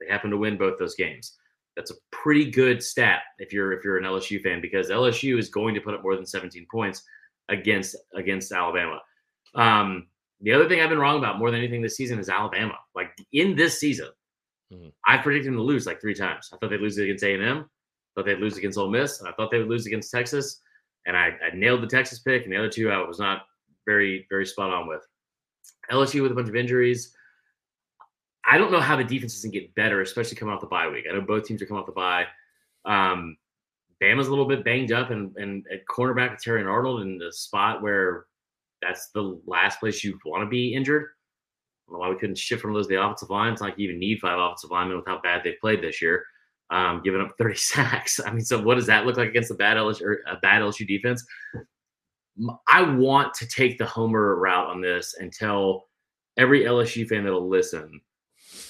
They 0.00 0.10
happen 0.10 0.30
to 0.30 0.36
win 0.36 0.56
both 0.56 0.78
those 0.78 0.94
games. 0.94 1.36
That's 1.76 1.90
a 1.90 1.94
pretty 2.10 2.50
good 2.50 2.82
stat 2.82 3.20
if 3.38 3.52
you're 3.52 3.72
if 3.72 3.84
you're 3.84 3.98
an 3.98 4.04
LSU 4.04 4.42
fan 4.42 4.60
because 4.60 4.90
LSU 4.90 5.38
is 5.38 5.48
going 5.48 5.74
to 5.74 5.80
put 5.80 5.94
up 5.94 6.02
more 6.02 6.16
than 6.16 6.26
17 6.26 6.66
points 6.70 7.02
against 7.48 7.96
against 8.14 8.52
Alabama. 8.52 9.00
Um, 9.54 10.08
the 10.40 10.52
other 10.52 10.68
thing 10.68 10.80
I've 10.80 10.88
been 10.88 10.98
wrong 10.98 11.18
about 11.18 11.38
more 11.38 11.50
than 11.50 11.60
anything 11.60 11.82
this 11.82 11.96
season 11.96 12.18
is 12.18 12.28
Alabama. 12.28 12.74
Like 12.94 13.10
in 13.32 13.54
this 13.54 13.78
season, 13.78 14.08
mm-hmm. 14.72 14.88
I 15.06 15.18
predicted 15.18 15.48
them 15.52 15.58
to 15.58 15.62
lose 15.62 15.86
like 15.86 16.00
three 16.00 16.14
times. 16.14 16.50
I 16.52 16.56
thought 16.56 16.70
they'd 16.70 16.80
lose 16.80 16.98
against 16.98 17.24
A 17.24 17.34
and 17.34 17.44
M. 17.44 17.70
Thought 18.14 18.26
they'd 18.26 18.38
lose 18.38 18.56
against 18.56 18.78
Ole 18.78 18.90
Miss, 18.90 19.20
and 19.20 19.28
I 19.28 19.32
thought 19.32 19.50
they 19.50 19.58
would 19.58 19.68
lose 19.68 19.86
against 19.86 20.10
Texas. 20.10 20.60
And 21.06 21.16
I, 21.16 21.30
I 21.44 21.54
nailed 21.54 21.82
the 21.82 21.86
Texas 21.86 22.18
pick, 22.18 22.44
and 22.44 22.52
the 22.52 22.58
other 22.58 22.68
two 22.68 22.90
I 22.90 22.98
was 23.06 23.18
not 23.18 23.42
very 23.86 24.26
very 24.28 24.46
spot 24.46 24.72
on 24.72 24.88
with. 24.88 25.06
LSU 25.90 26.22
with 26.22 26.32
a 26.32 26.34
bunch 26.34 26.48
of 26.48 26.56
injuries. 26.56 27.14
I 28.44 28.58
don't 28.58 28.72
know 28.72 28.80
how 28.80 28.96
the 28.96 29.04
defense 29.04 29.34
doesn't 29.34 29.50
get 29.50 29.74
better, 29.74 30.00
especially 30.00 30.36
coming 30.36 30.54
off 30.54 30.60
the 30.60 30.66
bye 30.66 30.88
week. 30.88 31.04
I 31.08 31.12
know 31.12 31.20
both 31.20 31.44
teams 31.44 31.60
are 31.62 31.66
coming 31.66 31.80
off 31.80 31.86
the 31.86 31.92
bye. 31.92 32.26
Um, 32.84 33.36
Bama's 34.02 34.28
a 34.28 34.30
little 34.30 34.48
bit 34.48 34.64
banged 34.64 34.92
up, 34.92 35.10
and, 35.10 35.36
and 35.36 35.64
at 35.70 35.84
cornerback 35.86 36.30
with 36.30 36.42
Terrion 36.42 36.70
Arnold 36.70 37.02
in 37.02 37.18
the 37.18 37.32
spot 37.32 37.82
where 37.82 38.26
that's 38.80 39.10
the 39.10 39.38
last 39.46 39.78
place 39.78 40.02
you 40.02 40.18
want 40.24 40.42
to 40.42 40.48
be 40.48 40.74
injured. 40.74 41.08
Why 41.86 42.08
we 42.08 42.16
couldn't 42.16 42.38
shift 42.38 42.62
from 42.62 42.72
those 42.72 42.86
to 42.86 42.94
the 42.94 43.02
offensive 43.02 43.30
line. 43.30 43.52
It's 43.52 43.60
like 43.60 43.74
you 43.76 43.88
even 43.88 43.98
need 43.98 44.20
five 44.20 44.38
offensive 44.38 44.70
linemen 44.70 44.96
with 44.96 45.06
how 45.06 45.20
bad 45.20 45.42
they've 45.42 45.60
played 45.60 45.82
this 45.82 46.00
year, 46.00 46.24
um, 46.70 47.02
giving 47.04 47.20
up 47.20 47.32
30 47.38 47.54
sacks. 47.56 48.20
I 48.24 48.30
mean, 48.30 48.44
so 48.44 48.62
what 48.62 48.76
does 48.76 48.86
that 48.86 49.06
look 49.06 49.16
like 49.16 49.28
against 49.28 49.50
a 49.50 49.54
bad 49.54 49.76
LSU, 49.76 50.16
a 50.26 50.36
bad 50.36 50.62
LSU 50.62 50.86
defense? 50.86 51.26
I 52.68 52.82
want 52.82 53.34
to 53.34 53.46
take 53.46 53.76
the 53.76 53.84
homer 53.84 54.36
route 54.36 54.68
on 54.68 54.80
this 54.80 55.16
and 55.18 55.32
tell 55.32 55.88
every 56.38 56.60
LSU 56.62 57.06
fan 57.06 57.24
that'll 57.24 57.48
listen 57.48 58.00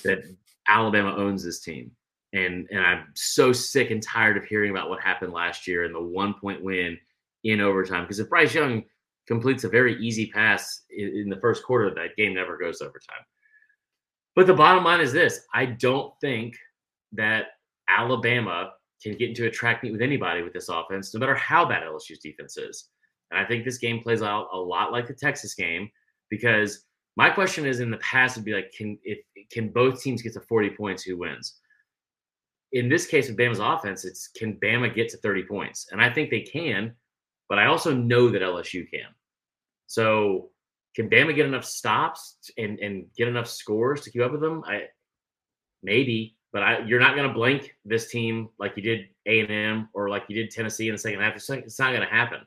that 0.03 0.23
Alabama 0.69 1.15
owns 1.17 1.45
this 1.45 1.61
team. 1.61 1.91
And 2.33 2.69
and 2.71 2.81
I'm 2.81 3.07
so 3.15 3.53
sick 3.53 3.91
and 3.91 4.03
tired 4.03 4.37
of 4.37 4.45
hearing 4.45 4.71
about 4.71 4.89
what 4.89 5.01
happened 5.01 5.33
last 5.33 5.67
year 5.67 5.85
and 5.85 5.95
the 5.95 6.01
one 6.01 6.35
point 6.35 6.63
win 6.63 6.97
in 7.45 7.61
overtime. 7.61 8.05
Because 8.05 8.21
if 8.21 8.29
Bryce 8.29 8.55
Young 8.55 8.85
completes 9.27 9.65
a 9.65 9.69
very 9.69 10.01
easy 10.01 10.31
pass 10.31 10.83
in, 10.91 11.09
in 11.09 11.29
the 11.29 11.41
first 11.41 11.65
quarter, 11.65 11.93
that 11.95 12.17
game 12.17 12.35
never 12.35 12.57
goes 12.57 12.81
overtime. 12.81 13.25
But 14.37 14.47
the 14.47 14.55
bottom 14.55 14.85
line 14.85 15.01
is 15.01 15.13
this: 15.13 15.41
I 15.53 15.67
don't 15.67 16.13
think 16.21 16.55
that 17.13 17.47
Alabama 17.89 18.73
can 19.03 19.17
get 19.17 19.31
into 19.31 19.47
a 19.47 19.51
track 19.51 19.83
meet 19.83 19.93
with 19.93 20.03
anybody 20.03 20.43
with 20.43 20.53
this 20.53 20.69
offense, 20.69 21.13
no 21.13 21.21
matter 21.21 21.35
how 21.35 21.65
bad 21.65 21.83
LSU's 21.83 22.19
defense 22.19 22.57
is. 22.57 22.91
And 23.31 23.41
I 23.41 23.45
think 23.45 23.65
this 23.65 23.79
game 23.79 24.03
plays 24.03 24.23
out 24.23 24.49
a 24.53 24.59
lot 24.59 24.93
like 24.93 25.07
the 25.07 25.15
Texas 25.15 25.55
game 25.55 25.91
because 26.29 26.85
my 27.17 27.31
question 27.31 27.67
is 27.67 27.81
in 27.81 27.91
the 27.91 27.97
past 27.99 28.37
would 28.37 28.45
be 28.45 28.55
like, 28.55 28.73
can 28.77 28.99
if 29.03 29.19
can 29.51 29.69
both 29.69 30.01
teams 30.01 30.23
get 30.23 30.33
to 30.35 30.41
40 30.41 30.71
points? 30.71 31.03
Who 31.03 31.19
wins? 31.19 31.59
In 32.73 32.89
this 32.89 33.07
case 33.07 33.29
with 33.29 33.37
Bama's 33.37 33.59
offense, 33.59 34.05
it's 34.05 34.29
can 34.29 34.59
Bama 34.63 34.95
get 34.95 35.09
to 35.11 35.17
30 35.19 35.45
points? 35.45 35.89
And 35.91 36.01
I 36.01 36.13
think 36.13 36.31
they 36.31 36.43
can, 36.43 36.95
but 37.49 37.59
I 37.59 37.67
also 37.67 37.93
know 37.93 38.29
that 38.31 38.43
LSU 38.43 38.89
can. 38.91 39.09
So 39.89 40.51
can 40.95 41.11
Bama 41.11 41.35
get 41.35 41.47
enough 41.47 41.65
stops 41.65 42.37
and, 42.57 42.79
and 42.79 43.07
get 43.17 43.29
enough 43.29 43.49
scores 43.49 44.03
to 44.03 44.11
keep 44.11 44.23
up 44.23 44.33
with 44.33 44.41
them? 44.41 44.63
I 44.67 44.85
maybe, 45.83 46.37
but 46.53 46.63
I, 46.63 46.79
you're 46.81 47.01
not 47.01 47.17
going 47.17 47.27
to 47.27 47.35
blank 47.35 47.75
this 47.85 48.09
team 48.09 48.51
like 48.59 48.77
you 48.77 48.83
did 48.83 49.07
A 49.27 49.41
and 49.41 49.51
M 49.51 49.89
or 49.95 50.09
like 50.09 50.25
you 50.29 50.37
did 50.37 50.51
Tennessee 50.51 50.89
in 50.89 50.95
the 50.95 50.99
second 50.99 51.21
half. 51.21 51.35
It's 51.35 51.49
not 51.49 51.91
going 51.91 52.01
to 52.01 52.07
happen. 52.07 52.41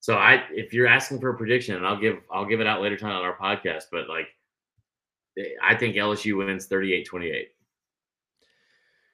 So 0.00 0.14
I, 0.14 0.44
if 0.50 0.72
you're 0.72 0.86
asking 0.86 1.20
for 1.20 1.30
a 1.30 1.36
prediction, 1.36 1.76
and 1.76 1.86
I'll 1.86 2.00
give, 2.00 2.18
I'll 2.32 2.46
give 2.46 2.60
it 2.60 2.66
out 2.66 2.80
later 2.80 2.96
tonight 2.96 3.16
on 3.16 3.24
our 3.24 3.36
podcast. 3.36 3.84
But 3.92 4.08
like, 4.08 4.28
I 5.62 5.74
think 5.74 5.94
LSU 5.96 6.38
wins 6.38 6.68
38-28. 6.68 7.46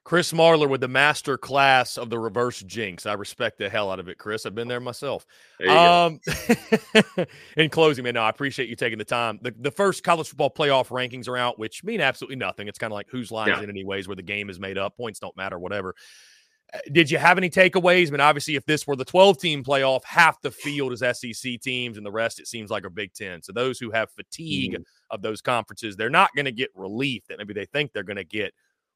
Chris 0.07 0.33
Marler 0.33 0.69
with 0.69 0.81
the 0.81 0.87
master 0.87 1.37
class 1.37 1.99
of 1.99 2.11
the 2.11 2.19
reverse 2.19 2.63
jinx. 2.63 3.07
I 3.07 3.15
respect 3.15 3.59
the 3.59 3.69
hell 3.69 3.91
out 3.91 3.99
of 3.99 4.09
it, 4.09 4.19
Chris. 4.19 4.47
I've 4.47 4.55
been 4.55 4.69
there 4.69 4.79
myself. 4.79 5.27
There 5.59 5.69
um, 5.69 6.21
in 7.57 7.69
closing, 7.71 8.05
man, 8.05 8.15
no, 8.15 8.23
I 8.23 8.31
appreciate 8.31 8.69
you 8.69 8.77
taking 8.77 8.99
the 8.99 9.05
time. 9.05 9.41
The, 9.43 9.53
the 9.59 9.73
first 9.73 10.05
college 10.05 10.29
football 10.29 10.51
playoff 10.51 10.91
rankings 10.91 11.27
are 11.27 11.37
out, 11.37 11.59
which 11.59 11.83
mean 11.83 12.01
absolutely 12.01 12.37
nothing. 12.37 12.69
It's 12.69 12.79
kind 12.79 12.93
of 12.93 12.95
like 12.95 13.09
whose 13.11 13.33
lines 13.33 13.49
yeah. 13.57 13.65
in 13.65 13.69
anyways, 13.69 14.07
where 14.07 14.15
the 14.15 14.23
game 14.23 14.49
is 14.49 14.61
made 14.61 14.79
up. 14.79 14.97
Points 14.97 15.19
don't 15.19 15.37
matter, 15.37 15.59
whatever. 15.59 15.97
Uh, 16.75 16.79
did 16.93 17.11
you 17.11 17.19
have 17.19 17.39
any 17.39 17.49
takeaways? 17.49 18.09
I 18.09 18.11
mean, 18.11 18.21
obviously, 18.21 18.57
if 18.57 18.65
this 18.67 18.87
were 18.87 18.97
the 18.97 19.05
12 19.05 19.39
team 19.39 19.65
playoff, 19.65 20.05
half 20.05 20.41
the 20.41 20.51
field 20.51 20.93
is 20.93 21.01
SEC 21.01 21.61
teams 21.61 21.97
and 21.97 22.05
the 22.05 22.11
rest, 22.11 22.41
it 22.41 22.49
seems 22.49 22.71
like, 22.71 22.85
are 22.85 22.91
Big 22.91 23.13
Ten. 23.13 23.43
So 23.43 23.53
those 23.53 23.79
who 23.79 23.91
have 23.91 24.11
fatigue 24.11 24.73
mm. 24.73 24.85
of 25.11 25.23
those 25.23 25.41
conferences, 25.41 25.97
they're 25.97 26.11
not 26.11 26.31
going 26.35 26.47
to 26.47 26.53
get 26.53 26.71
relief 26.75 27.25
that 27.29 27.39
maybe 27.39 27.55
they 27.55 27.67
think 27.67 27.93
they're 27.93 28.03
going 28.03 28.17
to 28.17 28.25
get 28.25 28.53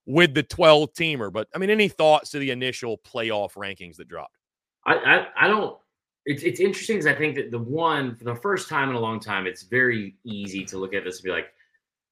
with 0.06 0.34
the 0.34 0.42
12 0.42 0.92
teamer. 0.92 1.32
But 1.32 1.48
I 1.54 1.58
mean, 1.58 1.70
any 1.70 1.88
thoughts 1.88 2.30
to 2.30 2.38
the 2.38 2.50
initial 2.50 2.98
playoff 2.98 3.52
rankings 3.52 3.96
that 3.96 4.08
dropped? 4.08 4.36
I, 4.86 4.94
I, 4.94 5.26
I 5.44 5.48
don't. 5.48 5.76
It's, 6.26 6.42
it's 6.42 6.60
interesting 6.60 6.96
because 6.96 7.06
I 7.06 7.14
think 7.14 7.36
that 7.36 7.50
the 7.50 7.58
one 7.58 8.14
for 8.14 8.24
the 8.24 8.34
first 8.34 8.68
time 8.68 8.90
in 8.90 8.94
a 8.94 9.00
long 9.00 9.20
time, 9.20 9.46
it's 9.46 9.62
very 9.62 10.16
easy 10.24 10.64
to 10.66 10.78
look 10.78 10.94
at 10.94 11.04
this 11.04 11.18
and 11.18 11.24
be 11.24 11.30
like, 11.30 11.46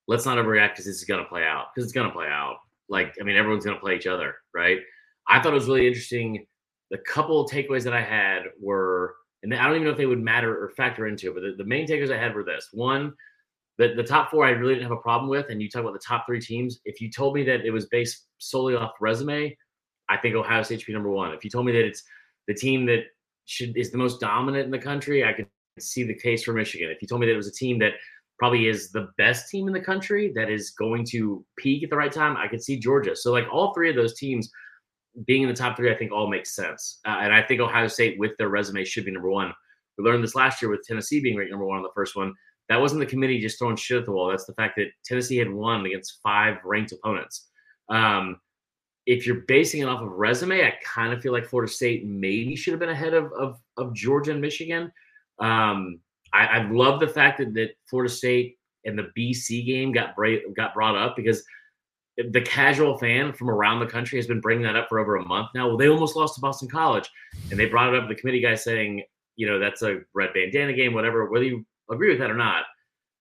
let's 0.06 0.24
not 0.24 0.38
overreact 0.38 0.70
because 0.70 0.86
this 0.86 0.96
is 0.96 1.04
going 1.04 1.22
to 1.22 1.28
play 1.28 1.44
out 1.44 1.66
because 1.74 1.84
it's 1.84 1.92
going 1.92 2.06
to 2.06 2.12
play 2.12 2.26
out. 2.26 2.56
Like, 2.88 3.14
I 3.20 3.24
mean, 3.24 3.36
everyone's 3.36 3.64
going 3.64 3.76
to 3.76 3.80
play 3.80 3.96
each 3.96 4.06
other, 4.06 4.36
right? 4.54 4.78
I 5.28 5.40
thought 5.40 5.52
it 5.52 5.54
was 5.54 5.68
really 5.68 5.86
interesting. 5.86 6.46
The 6.90 6.98
couple 6.98 7.46
takeaways 7.48 7.84
that 7.84 7.92
I 7.92 8.02
had 8.02 8.44
were, 8.60 9.14
and 9.42 9.54
I 9.54 9.64
don't 9.64 9.74
even 9.74 9.84
know 9.84 9.90
if 9.90 9.98
they 9.98 10.06
would 10.06 10.22
matter 10.22 10.62
or 10.62 10.70
factor 10.70 11.06
into 11.06 11.30
it, 11.30 11.34
but 11.34 11.42
the, 11.42 11.54
the 11.58 11.68
main 11.68 11.86
takeaways 11.86 12.12
I 12.12 12.18
had 12.18 12.34
were 12.34 12.44
this: 12.44 12.68
one, 12.72 13.12
the, 13.78 13.94
the 13.94 14.02
top 14.02 14.30
four 14.30 14.44
I 14.44 14.50
really 14.50 14.74
didn't 14.74 14.88
have 14.88 14.98
a 14.98 15.02
problem 15.02 15.30
with. 15.30 15.46
And 15.50 15.62
you 15.62 15.68
talk 15.68 15.82
about 15.82 15.92
the 15.92 16.00
top 16.06 16.26
three 16.26 16.40
teams. 16.40 16.80
If 16.84 17.00
you 17.00 17.10
told 17.10 17.34
me 17.34 17.44
that 17.44 17.64
it 17.64 17.70
was 17.70 17.86
based 17.86 18.26
solely 18.38 18.74
off 18.74 18.92
resume, 19.00 19.56
I 20.08 20.16
think 20.16 20.34
Ohio 20.34 20.62
State 20.62 20.80
should 20.80 20.86
be 20.86 20.92
number 20.92 21.10
one. 21.10 21.32
If 21.32 21.44
you 21.44 21.50
told 21.50 21.66
me 21.66 21.72
that 21.72 21.84
it's 21.84 22.02
the 22.46 22.54
team 22.54 22.86
that 22.86 23.04
should 23.46 23.76
is 23.76 23.90
the 23.90 23.98
most 23.98 24.20
dominant 24.20 24.64
in 24.64 24.70
the 24.70 24.78
country, 24.78 25.24
I 25.24 25.32
could 25.32 25.46
see 25.78 26.02
the 26.04 26.14
case 26.14 26.42
for 26.42 26.52
Michigan. 26.52 26.90
If 26.90 27.00
you 27.00 27.08
told 27.08 27.20
me 27.20 27.26
that 27.26 27.34
it 27.34 27.36
was 27.36 27.48
a 27.48 27.52
team 27.52 27.78
that 27.80 27.92
probably 28.38 28.68
is 28.68 28.90
the 28.90 29.08
best 29.18 29.50
team 29.50 29.66
in 29.66 29.74
the 29.74 29.80
country 29.80 30.32
that 30.34 30.50
is 30.50 30.70
going 30.70 31.04
to 31.04 31.44
peak 31.56 31.82
at 31.82 31.90
the 31.90 31.96
right 31.96 32.12
time, 32.12 32.36
I 32.36 32.48
could 32.48 32.62
see 32.62 32.78
Georgia. 32.78 33.14
So 33.14 33.32
like 33.32 33.46
all 33.52 33.74
three 33.74 33.90
of 33.90 33.96
those 33.96 34.14
teams 34.14 34.50
being 35.26 35.42
in 35.42 35.48
the 35.48 35.54
top 35.54 35.76
three, 35.76 35.92
I 35.92 35.96
think 35.96 36.12
all 36.12 36.28
makes 36.28 36.54
sense. 36.54 37.00
Uh, 37.06 37.18
and 37.20 37.34
I 37.34 37.42
think 37.42 37.60
Ohio 37.60 37.88
State 37.88 38.18
with 38.18 38.32
their 38.38 38.48
resume 38.48 38.84
should 38.84 39.04
be 39.04 39.10
number 39.10 39.30
one. 39.30 39.52
We 39.96 40.04
learned 40.04 40.22
this 40.22 40.34
last 40.34 40.62
year 40.62 40.70
with 40.70 40.82
Tennessee 40.86 41.20
being 41.20 41.36
ranked 41.36 41.50
number 41.50 41.66
one 41.66 41.78
on 41.78 41.82
the 41.82 41.90
first 41.94 42.16
one 42.16 42.34
that 42.68 42.80
wasn't 42.80 43.00
the 43.00 43.06
committee 43.06 43.40
just 43.40 43.58
throwing 43.58 43.76
shit 43.76 43.98
at 43.98 44.04
the 44.04 44.12
wall. 44.12 44.28
That's 44.28 44.44
the 44.44 44.54
fact 44.54 44.76
that 44.76 44.88
Tennessee 45.04 45.38
had 45.38 45.50
won 45.50 45.86
against 45.86 46.18
five 46.22 46.56
ranked 46.64 46.92
opponents. 46.92 47.48
Um, 47.88 48.40
if 49.06 49.26
you're 49.26 49.42
basing 49.48 49.80
it 49.80 49.88
off 49.88 50.02
of 50.02 50.10
resume, 50.10 50.62
I 50.62 50.74
kind 50.84 51.14
of 51.14 51.22
feel 51.22 51.32
like 51.32 51.46
Florida 51.46 51.72
State 51.72 52.06
maybe 52.06 52.54
should 52.54 52.72
have 52.72 52.80
been 52.80 52.90
ahead 52.90 53.14
of 53.14 53.32
of, 53.32 53.58
of 53.78 53.94
Georgia 53.94 54.32
and 54.32 54.40
Michigan. 54.40 54.92
Um, 55.38 56.00
I, 56.34 56.46
I, 56.46 56.70
love 56.70 57.00
the 57.00 57.08
fact 57.08 57.38
that, 57.38 57.54
that 57.54 57.70
Florida 57.88 58.12
State 58.12 58.58
and 58.84 58.98
the 58.98 59.10
BC 59.16 59.64
game 59.64 59.92
got 59.92 60.14
bra- 60.14 60.44
got 60.54 60.74
brought 60.74 60.96
up 60.96 61.16
because 61.16 61.42
the 62.18 62.40
casual 62.40 62.98
fan 62.98 63.32
from 63.32 63.48
around 63.48 63.78
the 63.78 63.86
country 63.86 64.18
has 64.18 64.26
been 64.26 64.40
bringing 64.40 64.64
that 64.64 64.76
up 64.76 64.88
for 64.88 64.98
over 64.98 65.16
a 65.16 65.24
month 65.24 65.48
now. 65.54 65.68
Well, 65.68 65.76
they 65.76 65.88
almost 65.88 66.16
lost 66.16 66.34
to 66.34 66.40
Boston 66.40 66.68
College, 66.68 67.08
and 67.50 67.58
they 67.58 67.66
brought 67.66 67.94
it 67.94 68.00
up. 68.00 68.08
The 68.08 68.14
committee 68.16 68.40
guy 68.40 68.56
saying, 68.56 69.04
you 69.36 69.46
know, 69.46 69.58
that's 69.58 69.82
a 69.82 70.00
red 70.14 70.34
bandana 70.34 70.72
game, 70.72 70.94
whatever. 70.94 71.30
Whether 71.30 71.44
you 71.44 71.64
agree 71.90 72.10
with 72.10 72.18
that 72.18 72.30
or 72.30 72.36
not, 72.36 72.64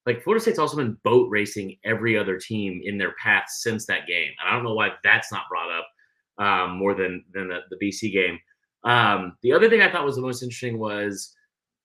like 0.07 0.23
Florida 0.23 0.41
State's 0.41 0.57
also 0.57 0.77
been 0.77 0.97
boat 1.03 1.29
racing 1.29 1.77
every 1.85 2.17
other 2.17 2.39
team 2.39 2.81
in 2.83 2.97
their 2.97 3.13
path 3.21 3.45
since 3.49 3.85
that 3.85 4.07
game. 4.07 4.31
And 4.39 4.49
I 4.49 4.53
don't 4.53 4.63
know 4.63 4.73
why 4.73 4.93
that's 5.03 5.31
not 5.31 5.49
brought 5.49 5.69
up 5.71 5.87
um, 6.39 6.77
more 6.77 6.95
than 6.95 7.23
than 7.33 7.49
the, 7.49 7.59
the 7.69 7.77
BC 7.77 8.11
game. 8.11 8.39
Um, 8.83 9.37
the 9.43 9.53
other 9.53 9.69
thing 9.69 9.81
I 9.81 9.91
thought 9.91 10.05
was 10.05 10.15
the 10.15 10.21
most 10.21 10.41
interesting 10.41 10.79
was 10.79 11.35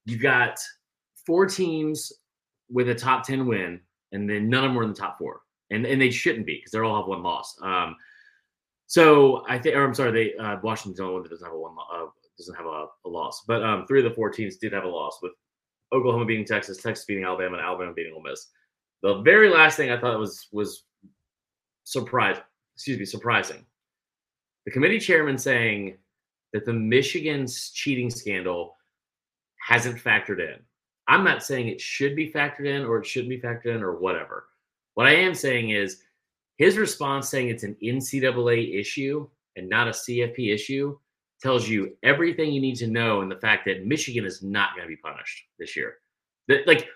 you've 0.06 0.22
got 0.22 0.58
four 1.26 1.46
teams 1.46 2.10
with 2.70 2.88
a 2.88 2.94
top 2.94 3.26
10 3.26 3.46
win, 3.46 3.80
and 4.12 4.30
then 4.30 4.48
none 4.48 4.64
of 4.64 4.70
them 4.70 4.76
were 4.76 4.84
in 4.84 4.90
the 4.90 4.94
top 4.94 5.18
four. 5.18 5.40
And, 5.72 5.86
and 5.86 6.00
they 6.00 6.10
shouldn't 6.10 6.46
be 6.46 6.56
because 6.56 6.72
they 6.72 6.78
all 6.78 7.00
have 7.00 7.08
one 7.08 7.22
loss. 7.22 7.56
Um, 7.62 7.96
so 8.86 9.44
I 9.48 9.58
think, 9.58 9.74
or 9.74 9.84
I'm 9.84 9.94
sorry, 9.94 10.12
they 10.12 10.36
uh, 10.36 10.58
Washington's 10.62 10.98
the 10.98 11.04
only 11.04 11.14
one 11.14 11.22
that 11.22 11.30
doesn't 11.30 11.46
have 11.46 11.54
a 11.54 11.58
one 11.58 11.74
uh, 11.92 12.06
doesn't 12.36 12.54
have 12.54 12.66
a, 12.66 12.86
a 13.06 13.08
loss. 13.08 13.44
But 13.46 13.62
um, 13.62 13.86
three 13.86 14.00
of 14.00 14.04
the 14.04 14.14
four 14.14 14.30
teams 14.30 14.56
did 14.56 14.72
have 14.72 14.84
a 14.84 14.88
loss, 14.88 15.18
with 15.22 15.32
Oklahoma 15.92 16.24
beating 16.24 16.44
Texas, 16.44 16.78
Texas 16.78 17.04
beating 17.04 17.24
Alabama, 17.24 17.56
and 17.56 17.66
Alabama 17.66 17.92
beating 17.94 18.12
Ole 18.14 18.22
Miss. 18.22 18.48
The 19.02 19.22
very 19.22 19.48
last 19.48 19.76
thing 19.76 19.90
I 19.90 20.00
thought 20.00 20.18
was 20.18 20.48
was 20.52 20.84
surprise, 21.84 22.36
Excuse 22.74 22.98
me, 22.98 23.04
surprising. 23.04 23.64
The 24.64 24.70
committee 24.70 25.00
chairman 25.00 25.38
saying 25.38 25.96
that 26.52 26.64
the 26.64 26.72
Michigan's 26.72 27.70
cheating 27.70 28.10
scandal 28.10 28.76
hasn't 29.58 29.98
factored 30.02 30.40
in. 30.40 30.60
I'm 31.08 31.24
not 31.24 31.42
saying 31.42 31.68
it 31.68 31.80
should 31.80 32.14
be 32.14 32.30
factored 32.30 32.66
in 32.66 32.84
or 32.84 32.98
it 32.98 33.06
shouldn't 33.06 33.30
be 33.30 33.40
factored 33.40 33.74
in 33.74 33.82
or 33.82 33.96
whatever. 33.96 34.48
What 34.94 35.06
I 35.06 35.14
am 35.14 35.34
saying 35.34 35.70
is 35.70 36.02
his 36.56 36.76
response 36.76 37.28
saying 37.28 37.48
it's 37.48 37.64
an 37.64 37.76
NCAA 37.82 38.78
issue 38.78 39.28
and 39.56 39.68
not 39.68 39.88
a 39.88 39.92
CFP 39.92 40.54
issue 40.54 40.96
tells 41.40 41.68
you 41.68 41.96
everything 42.02 42.52
you 42.52 42.60
need 42.60 42.76
to 42.76 42.86
know 42.86 43.20
and 43.20 43.30
the 43.30 43.40
fact 43.40 43.64
that 43.66 43.84
Michigan 43.84 44.24
is 44.24 44.42
not 44.42 44.74
going 44.76 44.86
to 44.86 44.88
be 44.88 44.96
punished 44.96 45.42
this 45.58 45.76
year. 45.76 45.94
That 46.48 46.66
like 46.66 46.88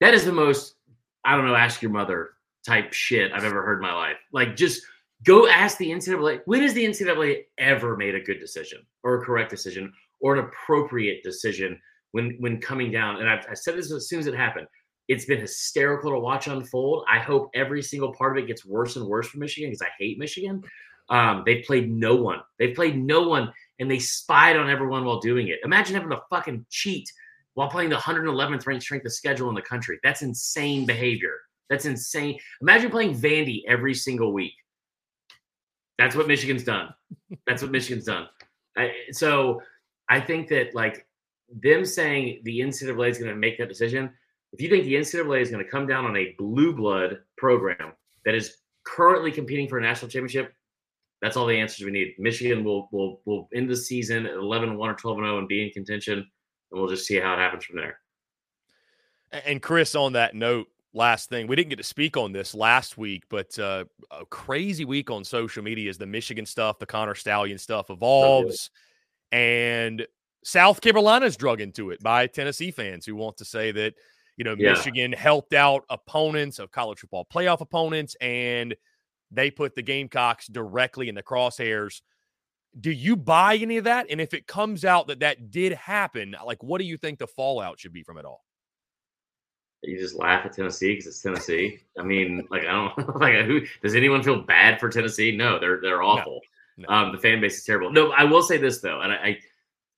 that 0.00 0.14
is 0.14 0.24
the 0.24 0.32
most 0.32 0.76
I 1.24 1.36
don't 1.36 1.46
know 1.46 1.54
ask 1.54 1.82
your 1.82 1.92
mother 1.92 2.30
type 2.66 2.92
shit 2.92 3.32
I've 3.32 3.44
ever 3.44 3.62
heard 3.62 3.78
in 3.78 3.82
my 3.82 3.94
life. 3.94 4.16
Like 4.32 4.56
just 4.56 4.82
go 5.24 5.46
ask 5.46 5.78
the 5.78 5.90
NCAA. 5.90 6.40
When 6.46 6.62
has 6.62 6.74
the 6.74 6.84
NCAA 6.84 7.44
ever 7.58 7.96
made 7.96 8.14
a 8.14 8.20
good 8.20 8.40
decision 8.40 8.80
or 9.04 9.16
a 9.16 9.24
correct 9.24 9.50
decision 9.50 9.92
or 10.20 10.34
an 10.34 10.44
appropriate 10.44 11.22
decision 11.22 11.80
when 12.12 12.36
when 12.40 12.60
coming 12.60 12.90
down? 12.90 13.20
And 13.20 13.28
I've, 13.28 13.46
I 13.48 13.54
said 13.54 13.76
this 13.76 13.92
as 13.92 14.08
soon 14.08 14.20
as 14.20 14.26
it 14.26 14.34
happened. 14.34 14.66
It's 15.12 15.26
been 15.26 15.40
hysterical 15.40 16.10
to 16.10 16.18
watch 16.18 16.46
unfold. 16.46 17.04
I 17.06 17.18
hope 17.18 17.50
every 17.54 17.82
single 17.82 18.14
part 18.14 18.36
of 18.36 18.42
it 18.42 18.46
gets 18.46 18.64
worse 18.64 18.96
and 18.96 19.06
worse 19.06 19.28
for 19.28 19.38
Michigan 19.38 19.70
because 19.70 19.82
I 19.82 19.90
hate 19.98 20.18
Michigan. 20.18 20.62
Um, 21.10 21.42
they 21.44 21.58
played 21.58 21.90
no 21.90 22.16
one. 22.16 22.40
They 22.58 22.68
played 22.68 22.96
no 22.96 23.28
one 23.28 23.52
and 23.78 23.90
they 23.90 23.98
spied 23.98 24.56
on 24.56 24.70
everyone 24.70 25.04
while 25.04 25.20
doing 25.20 25.48
it. 25.48 25.58
Imagine 25.64 25.94
having 25.94 26.10
to 26.10 26.22
fucking 26.30 26.64
cheat 26.70 27.12
while 27.52 27.68
playing 27.68 27.90
the 27.90 27.96
111th 27.96 28.66
ranked 28.66 28.84
strength 28.84 29.04
of 29.04 29.12
schedule 29.12 29.50
in 29.50 29.54
the 29.54 29.60
country. 29.60 29.98
That's 30.02 30.22
insane 30.22 30.86
behavior. 30.86 31.34
That's 31.68 31.84
insane. 31.84 32.38
Imagine 32.62 32.90
playing 32.90 33.14
Vandy 33.14 33.62
every 33.68 33.92
single 33.92 34.32
week. 34.32 34.54
That's 35.98 36.16
what 36.16 36.26
Michigan's 36.26 36.64
done. 36.64 36.94
That's 37.46 37.60
what 37.60 37.70
Michigan's 37.70 38.06
done. 38.06 38.28
I, 38.78 38.92
so 39.10 39.60
I 40.08 40.20
think 40.20 40.48
that 40.48 40.74
like 40.74 41.06
them 41.54 41.84
saying 41.84 42.40
the 42.44 42.60
NCAA 42.60 43.10
is 43.10 43.18
going 43.18 43.30
to 43.30 43.36
make 43.36 43.58
that 43.58 43.68
decision. 43.68 44.10
If 44.52 44.60
you 44.60 44.68
think 44.68 44.84
the 44.84 44.94
NCAA 44.94 45.40
is 45.40 45.50
going 45.50 45.64
to 45.64 45.70
come 45.70 45.86
down 45.86 46.04
on 46.04 46.16
a 46.16 46.34
blue 46.38 46.74
blood 46.74 47.20
program 47.38 47.92
that 48.24 48.34
is 48.34 48.58
currently 48.84 49.32
competing 49.32 49.68
for 49.68 49.78
a 49.78 49.82
national 49.82 50.10
championship, 50.10 50.52
that's 51.22 51.36
all 51.36 51.46
the 51.46 51.58
answers 51.58 51.84
we 51.84 51.92
need. 51.92 52.14
Michigan 52.18 52.64
will 52.64 52.88
will 52.92 53.20
will 53.24 53.48
end 53.54 53.70
the 53.70 53.76
season 53.76 54.26
at 54.26 54.34
11 54.34 54.76
1 54.76 54.90
or 54.90 54.94
12 54.94 55.18
0 55.18 55.38
and 55.38 55.48
be 55.48 55.64
in 55.64 55.70
contention. 55.70 56.18
and 56.18 56.80
we'll 56.80 56.88
just 56.88 57.06
see 57.06 57.18
how 57.18 57.34
it 57.34 57.38
happens 57.38 57.64
from 57.64 57.76
there. 57.76 57.98
And 59.46 59.62
Chris, 59.62 59.94
on 59.94 60.12
that 60.12 60.34
note, 60.34 60.66
last 60.92 61.30
thing 61.30 61.46
we 61.46 61.56
didn't 61.56 61.70
get 61.70 61.76
to 61.76 61.84
speak 61.84 62.16
on 62.16 62.32
this 62.32 62.54
last 62.54 62.98
week, 62.98 63.22
but 63.30 63.56
uh, 63.58 63.84
a 64.10 64.26
crazy 64.26 64.84
week 64.84 65.10
on 65.10 65.24
social 65.24 65.62
media 65.62 65.88
as 65.88 65.96
the 65.96 66.06
Michigan 66.06 66.44
stuff, 66.44 66.78
the 66.78 66.86
Connor 66.86 67.14
Stallion 67.14 67.56
stuff 67.56 67.88
evolves, 67.88 68.70
and 69.30 70.06
South 70.44 70.80
Carolina's 70.80 71.36
drug 71.36 71.60
into 71.60 71.90
it 71.90 72.02
by 72.02 72.26
Tennessee 72.26 72.72
fans 72.72 73.06
who 73.06 73.14
want 73.14 73.36
to 73.38 73.44
say 73.44 73.70
that 73.72 73.94
you 74.36 74.44
know 74.44 74.54
yeah. 74.58 74.72
Michigan 74.72 75.12
helped 75.12 75.54
out 75.54 75.84
opponents 75.90 76.58
of 76.58 76.70
college 76.70 77.00
football 77.00 77.26
playoff 77.32 77.60
opponents, 77.60 78.16
and 78.20 78.74
they 79.30 79.50
put 79.50 79.74
the 79.74 79.82
Gamecocks 79.82 80.46
directly 80.46 81.08
in 81.08 81.14
the 81.14 81.22
crosshairs. 81.22 82.02
Do 82.78 82.90
you 82.90 83.16
buy 83.16 83.56
any 83.56 83.76
of 83.76 83.84
that? 83.84 84.06
And 84.08 84.20
if 84.20 84.32
it 84.32 84.46
comes 84.46 84.84
out 84.84 85.08
that 85.08 85.20
that 85.20 85.50
did 85.50 85.72
happen, 85.72 86.34
like 86.44 86.62
what 86.62 86.78
do 86.78 86.84
you 86.84 86.96
think 86.96 87.18
the 87.18 87.26
fallout 87.26 87.78
should 87.80 87.92
be 87.92 88.02
from 88.02 88.18
it 88.18 88.24
all? 88.24 88.42
you 89.82 89.98
just 89.98 90.14
laugh 90.14 90.46
at 90.46 90.52
Tennessee 90.52 90.92
because 90.92 91.06
it's 91.06 91.22
Tennessee. 91.22 91.80
I 91.98 92.02
mean, 92.02 92.46
like 92.50 92.62
I 92.62 92.72
don't 92.72 93.16
like 93.20 93.44
who 93.44 93.62
does 93.82 93.94
anyone 93.94 94.22
feel 94.22 94.42
bad 94.42 94.78
for 94.78 94.88
Tennessee? 94.88 95.36
No, 95.36 95.58
they're 95.58 95.80
they're 95.80 96.02
awful. 96.02 96.40
No, 96.76 96.86
no. 96.88 96.94
Um, 96.94 97.12
the 97.12 97.18
fan 97.18 97.40
base 97.40 97.58
is 97.58 97.64
terrible. 97.64 97.92
No, 97.92 98.12
I 98.12 98.24
will 98.24 98.42
say 98.42 98.56
this 98.56 98.80
though, 98.80 99.00
and 99.00 99.12
I, 99.12 99.16
I 99.16 99.38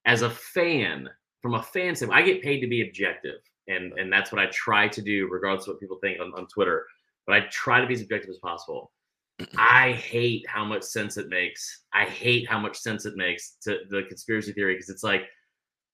as 0.06 0.22
a 0.22 0.30
fan, 0.30 1.08
from 1.40 1.54
a 1.54 1.62
fan 1.62 1.94
standpoint, 1.94 2.22
I 2.22 2.26
get 2.26 2.42
paid 2.42 2.60
to 2.60 2.66
be 2.66 2.86
objective, 2.86 3.40
and 3.68 3.92
and 3.94 4.12
that's 4.12 4.32
what 4.32 4.40
I 4.40 4.46
try 4.46 4.88
to 4.88 5.02
do, 5.02 5.28
regardless 5.30 5.66
of 5.66 5.74
what 5.74 5.80
people 5.80 5.98
think 6.02 6.20
on, 6.20 6.32
on 6.36 6.46
Twitter. 6.46 6.86
But 7.26 7.36
I 7.36 7.40
try 7.50 7.80
to 7.80 7.86
be 7.86 7.94
as 7.94 8.02
objective 8.02 8.30
as 8.30 8.38
possible. 8.38 8.92
I 9.58 9.92
hate 9.92 10.44
how 10.48 10.64
much 10.64 10.82
sense 10.82 11.16
it 11.16 11.28
makes. 11.28 11.84
I 11.92 12.04
hate 12.04 12.48
how 12.48 12.58
much 12.58 12.76
sense 12.76 13.06
it 13.06 13.16
makes 13.16 13.56
to 13.62 13.78
the 13.90 14.02
conspiracy 14.08 14.52
theory 14.52 14.74
because 14.74 14.90
it's 14.90 15.02
like 15.02 15.22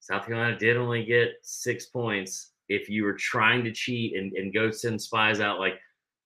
South 0.00 0.26
Carolina 0.26 0.58
did 0.58 0.76
only 0.76 1.04
get 1.04 1.32
six 1.42 1.86
points 1.86 2.52
if 2.68 2.88
you 2.88 3.04
were 3.04 3.14
trying 3.14 3.64
to 3.64 3.72
cheat 3.72 4.16
and, 4.16 4.32
and 4.32 4.54
go 4.54 4.70
send 4.70 5.00
spies 5.00 5.40
out, 5.40 5.58
like 5.58 5.74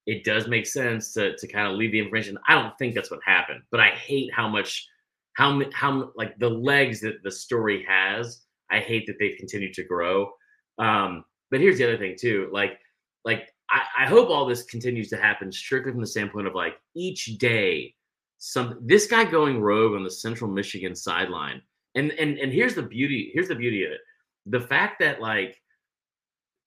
it 0.07 0.25
does 0.25 0.47
make 0.47 0.67
sense 0.67 1.13
to, 1.15 1.35
to 1.37 1.49
kind 1.49 1.67
of 1.67 1.75
leave 1.75 1.93
the 1.93 1.99
information. 1.99 2.39
I 2.47 2.55
don't 2.55 2.77
think 2.79 2.95
that's 2.95 3.11
what 3.11 3.21
happened, 3.25 3.63
but 3.71 3.81
I 3.81 3.89
hate 3.89 4.31
how 4.33 4.49
much, 4.49 4.87
how, 5.33 5.61
how, 5.73 6.13
like 6.15 6.39
the 6.39 6.51
legs 6.51 7.01
that 7.01 7.23
the 7.25 7.31
story 7.31 7.85
has. 7.89 8.43
I 8.71 8.81
hate 8.81 9.07
that 9.07 9.17
they've 9.19 9.37
continued 9.39 9.75
to 9.75 9.85
grow. 9.85 10.31
Um, 10.79 11.25
but 11.51 11.61
here's 11.61 11.79
the 11.79 11.85
other 11.85 11.99
thing 11.99 12.17
too. 12.19 12.49
Like, 12.53 12.79
like 13.25 13.49
I, 13.71 13.83
I 14.01 14.07
hope 14.07 14.29
all 14.29 14.47
this 14.47 14.65
continues 14.65 15.09
to 15.11 15.17
happen 15.17 15.51
strictly 15.51 15.93
from 15.93 16.01
the 16.01 16.07
standpoint 16.07 16.47
of 16.47 16.55
like 16.55 16.75
each 16.95 17.39
day, 17.39 17.95
some 18.39 18.79
this 18.83 19.07
guy 19.07 19.25
going 19.25 19.61
rogue 19.61 19.95
on 19.95 20.05
the 20.05 20.11
Central 20.11 20.51
Michigan 20.51 20.95
sideline. 20.95 21.63
And 21.95 22.13
and 22.13 22.39
and 22.39 22.53
here's 22.53 22.75
the 22.75 22.83
beauty. 22.83 23.31
Here's 23.33 23.49
the 23.49 23.55
beauty 23.55 23.85
of 23.85 23.93
it. 23.93 24.01
The 24.47 24.61
fact 24.61 24.99
that 25.01 25.21
like 25.21 25.61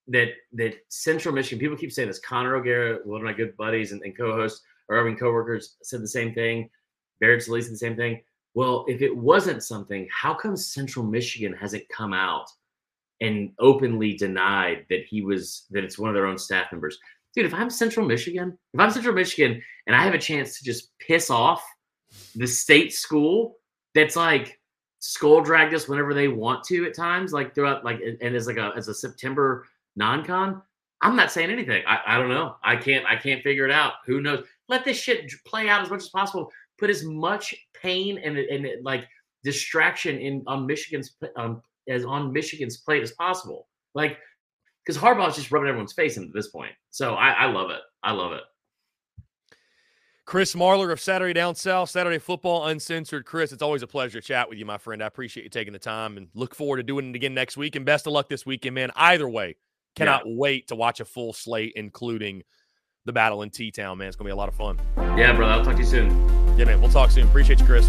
that 0.08 0.28
that 0.52 0.74
Central 0.88 1.34
Michigan 1.34 1.60
people 1.60 1.76
keep 1.76 1.92
saying 1.92 2.08
this. 2.08 2.18
Connor 2.18 2.56
O'Gara, 2.56 2.98
one 3.04 3.20
of 3.20 3.24
my 3.24 3.32
good 3.32 3.56
buddies 3.56 3.92
and, 3.92 4.02
and 4.02 4.16
co-hosts 4.16 4.62
or 4.88 5.00
even 5.00 5.18
coworkers, 5.18 5.76
said 5.82 6.02
the 6.02 6.08
same 6.08 6.34
thing. 6.34 6.68
Barrett 7.20 7.42
Sallee 7.42 7.62
said 7.62 7.72
the 7.72 7.78
same 7.78 7.96
thing. 7.96 8.22
Well, 8.54 8.86
if 8.88 9.02
it 9.02 9.14
wasn't 9.14 9.62
something, 9.62 10.08
how 10.10 10.34
come 10.34 10.56
Central 10.56 11.04
Michigan 11.04 11.52
hasn't 11.52 11.88
come 11.90 12.12
out 12.12 12.48
and 13.20 13.52
openly 13.58 14.14
denied 14.14 14.86
that 14.90 15.04
he 15.04 15.22
was 15.22 15.66
that 15.70 15.84
it's 15.84 15.98
one 15.98 16.08
of 16.08 16.14
their 16.14 16.26
own 16.26 16.38
staff 16.38 16.70
members? 16.72 16.98
Dude, 17.34 17.46
if 17.46 17.54
I'm 17.54 17.70
Central 17.70 18.06
Michigan, 18.06 18.58
if 18.74 18.80
I'm 18.80 18.90
Central 18.90 19.14
Michigan 19.14 19.62
and 19.86 19.94
I 19.94 20.02
have 20.02 20.14
a 20.14 20.18
chance 20.18 20.58
to 20.58 20.64
just 20.64 20.96
piss 20.98 21.30
off 21.30 21.62
the 22.34 22.46
state 22.46 22.92
school 22.92 23.56
that's 23.94 24.16
like 24.16 24.58
skull 25.00 25.40
dragged 25.40 25.74
us 25.74 25.88
whenever 25.88 26.14
they 26.14 26.28
want 26.28 26.64
to 26.64 26.86
at 26.86 26.94
times, 26.94 27.32
like 27.32 27.54
throughout 27.54 27.84
like 27.84 28.00
and 28.20 28.34
as 28.34 28.46
like 28.46 28.56
a 28.56 28.72
as 28.76 28.88
a 28.88 28.94
September 28.94 29.66
non-con, 29.96 30.62
I'm 31.02 31.16
not 31.16 31.30
saying 31.30 31.50
anything. 31.50 31.82
I, 31.86 32.00
I 32.06 32.18
don't 32.18 32.28
know. 32.28 32.56
I 32.62 32.76
can't 32.76 33.04
I 33.06 33.16
can't 33.16 33.42
figure 33.42 33.64
it 33.64 33.70
out. 33.70 33.94
Who 34.06 34.20
knows? 34.20 34.44
Let 34.68 34.84
this 34.84 34.98
shit 34.98 35.32
play 35.46 35.68
out 35.68 35.82
as 35.82 35.90
much 35.90 36.02
as 36.02 36.08
possible. 36.08 36.50
Put 36.78 36.90
as 36.90 37.04
much 37.04 37.54
pain 37.80 38.18
and 38.18 38.38
and 38.38 38.66
like 38.82 39.06
distraction 39.44 40.18
in 40.18 40.42
on 40.46 40.66
Michigan's 40.66 41.16
um, 41.36 41.62
as 41.88 42.04
on 42.04 42.32
Michigan's 42.32 42.78
plate 42.78 43.02
as 43.02 43.12
possible. 43.12 43.68
Like 43.94 44.18
because 44.84 45.00
Harbaugh's 45.00 45.36
just 45.36 45.50
rubbing 45.50 45.68
everyone's 45.68 45.92
face 45.92 46.16
at 46.16 46.24
this 46.32 46.48
point. 46.48 46.72
So 46.90 47.14
I, 47.14 47.30
I 47.30 47.46
love 47.46 47.70
it. 47.70 47.80
I 48.02 48.12
love 48.12 48.32
it. 48.32 48.42
Chris 50.24 50.54
Marler 50.54 50.92
of 50.92 51.00
Saturday 51.00 51.32
Down 51.32 51.54
South, 51.54 51.88
Saturday 51.88 52.18
Football 52.18 52.66
Uncensored. 52.66 53.24
Chris, 53.24 53.50
it's 53.52 53.62
always 53.62 53.82
a 53.82 53.86
pleasure 53.86 54.20
to 54.20 54.26
chat 54.26 54.48
with 54.48 54.58
you, 54.58 54.66
my 54.66 54.76
friend. 54.76 55.02
I 55.02 55.06
appreciate 55.06 55.44
you 55.44 55.50
taking 55.50 55.72
the 55.72 55.78
time 55.78 56.18
and 56.18 56.28
look 56.34 56.54
forward 56.54 56.78
to 56.78 56.82
doing 56.82 57.10
it 57.10 57.16
again 57.16 57.32
next 57.32 57.56
week. 57.56 57.76
And 57.76 57.84
best 57.86 58.06
of 58.06 58.12
luck 58.12 58.28
this 58.28 58.44
weekend, 58.44 58.74
man. 58.74 58.90
Either 58.94 59.28
way, 59.28 59.56
Cannot 59.98 60.26
yeah. 60.26 60.34
wait 60.36 60.68
to 60.68 60.76
watch 60.76 61.00
a 61.00 61.04
full 61.04 61.32
slate, 61.32 61.72
including 61.76 62.42
the 63.04 63.12
battle 63.12 63.42
in 63.42 63.50
T 63.50 63.70
Town, 63.70 63.98
man. 63.98 64.08
It's 64.08 64.16
gonna 64.16 64.28
be 64.28 64.32
a 64.32 64.36
lot 64.36 64.48
of 64.48 64.54
fun. 64.54 64.78
Yeah, 65.16 65.32
brother. 65.32 65.54
I'll 65.54 65.64
talk 65.64 65.74
to 65.74 65.80
you 65.80 65.86
soon. 65.86 66.10
Yeah, 66.56 66.66
man. 66.66 66.80
We'll 66.80 66.90
talk 66.90 67.10
soon. 67.10 67.26
Appreciate 67.26 67.58
you, 67.60 67.66
Chris. 67.66 67.88